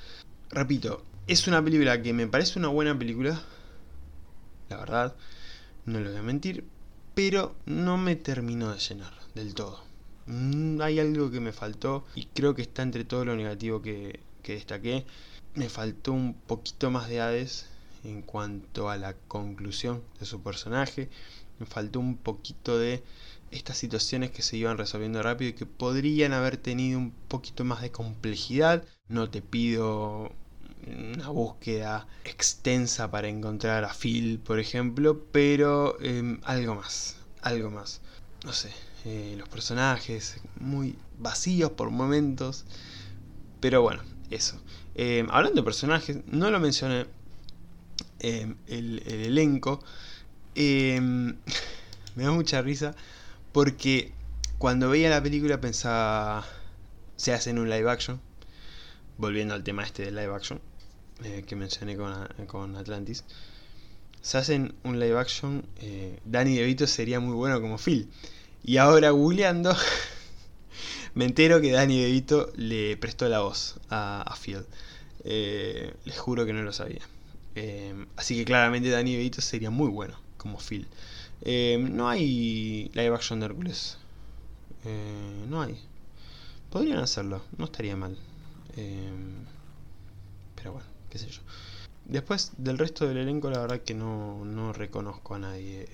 Repito, 0.49 1.03
es 1.27 1.47
una 1.47 1.63
película 1.63 2.01
que 2.01 2.13
me 2.13 2.27
parece 2.27 2.57
una 2.57 2.69
buena 2.69 2.97
película, 2.97 3.41
la 4.69 4.77
verdad, 4.77 5.15
no 5.85 5.99
lo 5.99 6.09
voy 6.09 6.19
a 6.19 6.23
mentir, 6.23 6.65
pero 7.13 7.55
no 7.65 7.97
me 7.97 8.15
terminó 8.15 8.71
de 8.71 8.79
llenar 8.79 9.13
del 9.35 9.53
todo. 9.53 9.83
Mm, 10.27 10.79
hay 10.81 10.99
algo 10.99 11.31
que 11.31 11.39
me 11.39 11.51
faltó 11.51 12.05
y 12.15 12.25
creo 12.25 12.53
que 12.55 12.61
está 12.61 12.83
entre 12.83 13.03
todo 13.03 13.25
lo 13.25 13.35
negativo 13.35 13.81
que, 13.81 14.19
destaqué. 14.43 15.05
Me 15.53 15.69
faltó 15.69 16.11
un 16.11 16.33
poquito 16.33 16.89
más 16.89 17.07
de 17.09 17.21
Hades 17.21 17.67
en 18.03 18.21
cuanto 18.21 18.89
a 18.89 18.97
la 18.97 19.13
conclusión 19.13 20.03
de 20.19 20.25
su 20.25 20.41
personaje. 20.41 21.09
Me 21.59 21.65
faltó 21.65 21.99
un 21.99 22.17
poquito 22.17 22.77
de 22.77 23.03
estas 23.51 23.77
situaciones 23.77 24.31
que 24.31 24.41
se 24.41 24.57
iban 24.57 24.77
resolviendo 24.77 25.21
rápido 25.23 25.49
y 25.49 25.53
que 25.53 25.65
podrían 25.65 26.33
haber 26.33 26.57
tenido 26.57 26.99
un 26.99 27.11
poquito 27.27 27.63
más 27.63 27.81
de 27.81 27.91
complejidad. 27.91 28.83
No 29.07 29.29
te 29.29 29.41
pido 29.41 30.31
una 30.87 31.29
búsqueda 31.29 32.07
extensa 32.23 33.11
para 33.11 33.27
encontrar 33.27 33.83
a 33.83 33.93
Phil, 33.93 34.39
por 34.39 34.59
ejemplo, 34.59 35.25
pero 35.31 35.99
em, 36.01 36.39
algo 36.43 36.75
más, 36.75 37.17
algo 37.41 37.69
más. 37.69 38.01
No 38.45 38.53
sé, 38.53 38.71
eh, 39.05 39.35
los 39.37 39.49
personajes 39.49 40.39
muy 40.59 40.95
vacíos 41.17 41.71
por 41.71 41.89
momentos. 41.89 42.65
Pero 43.59 43.81
bueno, 43.81 44.01
eso. 44.29 44.59
Eh, 44.95 45.25
hablando 45.29 45.61
de 45.61 45.65
personajes, 45.65 46.19
no 46.27 46.49
lo 46.49 46.59
mencioné. 46.59 47.07
Eh, 48.19 48.53
el, 48.67 49.03
elenco. 49.07 49.81
me 50.55 52.23
da 52.23 52.31
mucha 52.31 52.61
risa 52.61 52.95
porque 53.53 54.11
cuando 54.57 54.89
veía 54.89 55.09
la 55.09 55.23
película 55.23 55.61
pensaba. 55.61 56.45
Se 57.15 57.33
hace 57.33 57.49
en 57.49 57.59
un 57.59 57.69
live 57.69 57.89
action. 57.89 58.21
Volviendo 59.17 59.53
al 59.53 59.63
tema 59.63 59.83
este 59.83 60.05
de 60.05 60.11
live 60.11 60.33
action. 60.33 60.61
que 61.47 61.55
mencioné 61.55 61.97
con, 61.97 62.13
con 62.47 62.75
Atlantis 62.75 63.23
se 64.21 64.37
hacen 64.37 64.75
un 64.83 64.99
live 64.99 65.17
action, 65.17 65.65
Danny 66.25 66.57
DeVito 66.57 66.87
sería 66.87 67.19
muy 67.19 67.33
bueno 67.33 67.61
como 67.61 67.77
Phil. 67.77 68.09
Y 68.63 68.77
ahora 68.77 69.11
googleando, 69.11 69.75
me 71.13 71.25
entero 71.25 71.61
que 71.61 71.71
Danny 71.71 72.01
DeVito 72.01 72.51
le 72.55 72.97
prestó 72.97 73.29
la 73.29 73.39
voz 73.39 73.79
a, 73.89 74.21
a 74.21 74.35
Phil. 74.35 74.65
Eh, 75.23 75.93
les 76.05 76.17
juro 76.17 76.45
que 76.45 76.53
no 76.53 76.61
lo 76.61 76.73
sabía. 76.73 77.01
Eh, 77.55 78.05
así 78.15 78.35
que 78.35 78.45
claramente 78.45 78.89
Danny 78.89 79.13
DeVito 79.15 79.41
sería 79.41 79.69
muy 79.69 79.89
bueno 79.89 80.15
como 80.37 80.57
Phil. 80.59 80.87
Eh, 81.41 81.77
no 81.79 82.09
hay 82.09 82.89
live 82.93 83.15
action 83.15 83.39
de 83.39 83.47
Hércules. 83.47 83.97
no 85.47 85.61
hay. 85.61 85.79
Podrían 86.69 86.99
hacerlo, 86.99 87.41
no 87.57 87.65
estaría 87.65 87.95
mal. 87.95 88.17
pero 90.55 90.73
bueno, 90.73 90.87
qué 91.09 91.17
sé 91.17 91.29
yo. 91.29 91.41
Después 92.05 92.51
del 92.57 92.77
resto 92.77 93.07
del 93.07 93.17
elenco, 93.17 93.49
la 93.49 93.59
verdad 93.59 93.81
que 93.81 93.93
no, 93.93 94.43
no 94.45 94.73
reconozco 94.73 95.35
a 95.35 95.39
nadie. 95.39 95.87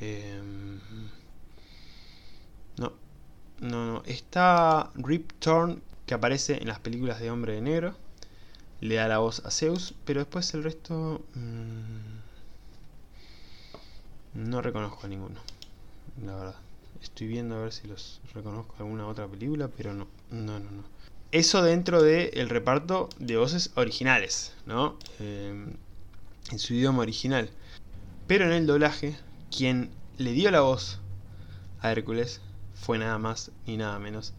No, 2.78 2.94
no, 3.60 3.86
no. 3.86 4.04
Está 4.06 4.92
Rip 4.96 5.32
Torn, 5.40 5.82
que 6.06 6.14
aparece 6.14 6.58
en 6.62 6.68
las 6.68 6.80
películas 6.80 7.20
de 7.20 7.32
Hombre 7.32 7.54
de 7.54 7.62
Negro. 7.62 7.96
Le 8.82 8.96
da 8.96 9.08
la 9.08 9.20
voz 9.20 9.42
a 9.46 9.52
Zeus, 9.52 9.94
pero 10.06 10.20
después 10.20 10.54
el 10.54 10.64
resto... 10.64 11.22
Mmm, 11.34 12.16
no 14.36 14.62
reconozco 14.62 15.06
a 15.06 15.10
ninguno, 15.10 15.40
la 16.26 16.36
verdad. 16.36 16.56
Estoy 17.02 17.28
viendo 17.28 17.56
a 17.56 17.62
ver 17.62 17.72
si 17.72 17.88
los 17.88 18.20
reconozco 18.34 18.76
alguna 18.80 19.08
otra 19.08 19.28
película, 19.28 19.70
pero 19.70 19.94
no, 19.94 20.08
no, 20.30 20.60
no, 20.60 20.72
no. 20.72 20.84
Eso 21.32 21.64
dentro 21.64 22.02
del 22.02 22.50
reparto 22.50 23.10
de 23.18 23.38
voces 23.38 23.72
originales, 23.76 24.54
¿no? 24.66 24.98
Eh, 25.20 25.74
en 26.52 26.60
su 26.60 26.74
idioma 26.74 27.02
original. 27.02 27.50
Pero 28.28 28.46
en 28.46 28.52
el 28.52 28.68
doblaje, 28.68 29.16
quien 29.56 29.90
le 30.18 30.34
dio 30.34 30.52
la 30.52 30.62
voz 30.62 31.00
a 31.82 31.92
Hércules 31.92 32.42
fue 32.74 32.98
nada 32.98 33.18
más 33.18 33.52
y 33.66 33.78
nada 33.78 34.00
menos 34.00 34.34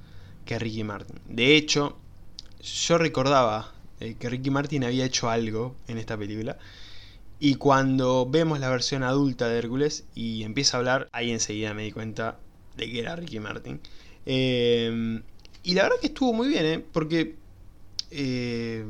que 0.44 0.58
Ricky 0.58 0.84
Martin. 0.84 1.20
De 1.26 1.56
hecho, 1.56 1.96
yo 2.60 2.98
recordaba 2.98 3.72
eh, 4.00 4.16
que 4.18 4.28
Ricky 4.28 4.50
Martin 4.50 4.84
había 4.84 5.04
hecho 5.04 5.30
algo 5.30 5.74
en 5.88 5.98
esta 5.98 6.16
película. 6.16 6.58
Y 7.38 7.56
cuando 7.56 8.26
vemos 8.28 8.60
la 8.60 8.70
versión 8.70 9.02
adulta 9.02 9.48
de 9.48 9.58
Hércules 9.58 10.04
y 10.14 10.42
empieza 10.42 10.76
a 10.76 10.80
hablar, 10.80 11.08
ahí 11.12 11.30
enseguida 11.30 11.74
me 11.74 11.82
di 11.82 11.92
cuenta 11.92 12.38
de 12.76 12.90
que 12.90 13.00
era 13.00 13.16
Ricky 13.16 13.40
Martin. 13.40 13.80
Eh, 14.24 15.20
y 15.62 15.74
la 15.74 15.82
verdad 15.84 15.96
que 16.00 16.08
estuvo 16.08 16.32
muy 16.32 16.48
bien, 16.48 16.64
¿eh? 16.64 16.84
porque 16.92 17.36
eh, 18.10 18.84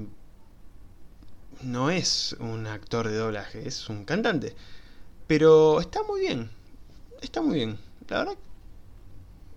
no 1.62 1.90
es 1.90 2.37
un 2.38 2.66
actor 2.66 3.09
de 3.09 3.16
doblaje, 3.16 3.66
es 3.66 3.88
un 3.88 4.05
cantante. 4.05 4.55
Pero 5.27 5.81
está 5.81 6.03
muy 6.05 6.21
bien, 6.21 6.51
está 7.21 7.42
muy 7.42 7.57
bien. 7.57 7.79
La 8.09 8.19
verdad 8.19 8.37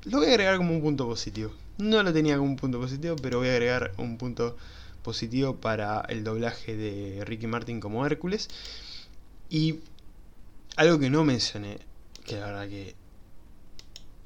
lo 0.06 0.18
voy 0.18 0.28
a 0.28 0.30
agregar 0.30 0.58
como 0.58 0.74
un 0.74 0.82
punto 0.82 1.06
positivo. 1.06 1.52
No 1.78 2.02
lo 2.02 2.12
tenía 2.12 2.38
como 2.38 2.50
un 2.50 2.56
punto 2.58 2.80
positivo, 2.80 3.16
pero 3.22 3.40
voy 3.40 3.50
a 3.50 3.52
agregar 3.52 3.92
un 3.98 4.18
punto 4.18 4.56
positivo 4.56 4.79
para 5.60 6.02
el 6.10 6.24
doblaje 6.24 6.76
de 6.76 7.26
Ricky 7.26 7.48
Martin 7.48 7.80
como 7.80 8.06
Hércules. 8.06 8.48
Y 9.50 9.80
algo 10.76 11.00
que 11.00 11.10
no 11.10 11.24
mencioné, 11.24 11.80
que 12.26 12.36
la 12.38 12.46
verdad 12.46 12.70
que 12.70 12.96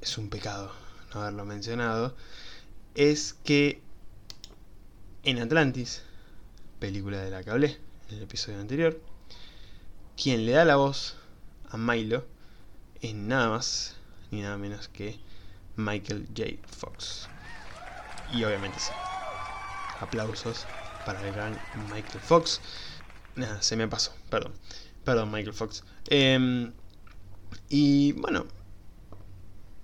es 0.00 0.18
un 0.18 0.28
pecado 0.28 0.72
no 1.14 1.22
haberlo 1.22 1.44
mencionado, 1.44 2.14
es 2.94 3.34
que 3.44 3.80
en 5.22 5.38
Atlantis, 5.38 6.02
película 6.78 7.22
de 7.22 7.30
la 7.30 7.42
que 7.42 7.50
hablé 7.50 7.78
en 8.10 8.16
el 8.16 8.22
episodio 8.24 8.60
anterior, 8.60 9.00
quien 10.16 10.44
le 10.44 10.52
da 10.52 10.64
la 10.64 10.76
voz 10.76 11.16
a 11.70 11.76
Milo 11.76 12.24
es 13.00 13.14
nada 13.14 13.48
más 13.48 13.96
ni 14.30 14.42
nada 14.42 14.58
menos 14.58 14.88
que 14.88 15.18
Michael 15.76 16.28
J. 16.36 16.56
Fox. 16.68 17.28
Y 18.32 18.44
obviamente 18.44 18.78
sí. 18.78 18.92
Aplausos 20.04 20.66
para 21.04 21.26
el 21.26 21.34
gran 21.34 21.58
Michael 21.90 22.20
Fox. 22.20 22.60
Nada, 23.36 23.62
se 23.62 23.76
me 23.76 23.88
pasó, 23.88 24.14
perdón. 24.30 24.52
Perdón, 25.04 25.30
Michael 25.30 25.54
Fox. 25.54 25.84
Em, 26.08 26.72
y 27.68 28.12
bueno, 28.12 28.46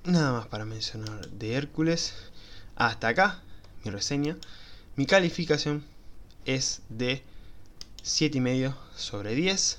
nada 0.04 0.32
más 0.32 0.46
para 0.46 0.64
mencionar 0.64 1.28
de 1.28 1.54
Hércules. 1.54 2.14
Hasta 2.76 3.08
acá, 3.08 3.42
mi 3.84 3.90
reseña. 3.90 4.36
Mi 4.96 5.06
calificación 5.06 5.84
es 6.44 6.82
de 6.88 7.22
7,5 8.02 8.74
sobre 8.96 9.34
10. 9.34 9.78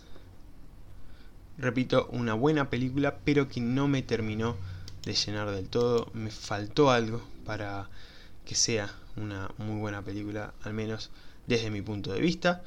Repito, 1.57 2.07
una 2.11 2.33
buena 2.33 2.69
película, 2.69 3.19
pero 3.23 3.47
que 3.47 3.61
no 3.61 3.87
me 3.87 4.01
terminó 4.01 4.57
de 5.03 5.13
llenar 5.13 5.51
del 5.51 5.69
todo. 5.69 6.09
Me 6.13 6.31
faltó 6.31 6.91
algo 6.91 7.21
para 7.45 7.89
que 8.51 8.55
sea 8.55 8.93
una 9.15 9.49
muy 9.59 9.79
buena 9.79 10.01
película, 10.01 10.53
al 10.63 10.73
menos 10.73 11.09
desde 11.47 11.71
mi 11.71 11.81
punto 11.81 12.11
de 12.11 12.19
vista. 12.19 12.61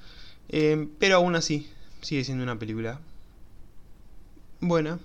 Eh, 0.49 0.89
pero 0.99 1.17
aún 1.17 1.37
así, 1.37 1.71
sigue 2.01 2.25
siendo 2.25 2.43
una 2.43 2.59
película 2.59 3.03
buena, 4.63 4.99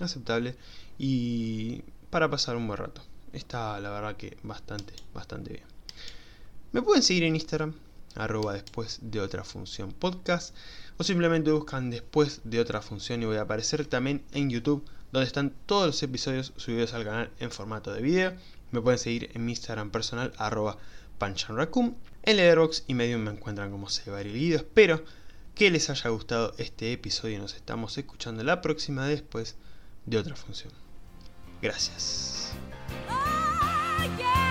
aceptable 0.00 0.56
y 0.98 1.82
para 2.08 2.30
pasar 2.30 2.56
un 2.56 2.66
buen 2.66 2.78
rato. 2.78 3.02
Está 3.34 3.78
la 3.78 3.90
verdad 3.90 4.16
que 4.16 4.38
bastante, 4.42 4.94
bastante 5.12 5.52
bien. 5.52 5.64
Me 6.72 6.80
pueden 6.80 7.02
seguir 7.02 7.24
en 7.24 7.36
Instagram, 7.36 7.74
arroba 8.14 8.54
después 8.54 9.00
de 9.02 9.20
otra 9.20 9.44
función 9.44 9.92
podcast, 9.92 10.56
o 10.96 11.04
simplemente 11.04 11.52
buscan 11.52 11.90
después 11.90 12.40
de 12.44 12.58
otra 12.58 12.80
función 12.80 13.22
y 13.22 13.26
voy 13.26 13.36
a 13.36 13.42
aparecer 13.42 13.84
también 13.84 14.24
en 14.32 14.48
YouTube, 14.48 14.82
donde 15.12 15.26
están 15.26 15.52
todos 15.66 15.88
los 15.88 16.02
episodios 16.02 16.54
subidos 16.56 16.94
al 16.94 17.04
canal 17.04 17.30
en 17.38 17.50
formato 17.50 17.92
de 17.92 18.00
video. 18.00 18.32
Me 18.72 18.80
pueden 18.80 18.98
seguir 18.98 19.30
en 19.34 19.44
mi 19.44 19.52
Instagram 19.52 19.90
personal, 19.90 20.32
arroba 20.38 20.78
panchanracum. 21.18 21.94
En 22.24 22.36
Letterboxd 22.36 22.84
y 22.88 22.94
Medium 22.94 23.20
me 23.20 23.30
encuentran 23.30 23.70
como 23.70 23.88
Seba 23.88 24.20
Guido. 24.22 24.56
Espero 24.56 25.04
que 25.54 25.70
les 25.70 25.90
haya 25.90 26.10
gustado 26.10 26.54
este 26.58 26.92
episodio. 26.92 27.38
Nos 27.38 27.54
estamos 27.54 27.96
escuchando 27.98 28.42
la 28.42 28.60
próxima 28.60 29.06
después 29.06 29.56
de 30.06 30.18
otra 30.18 30.34
función. 30.34 30.72
Gracias. 31.60 32.52
Oh, 33.08 34.41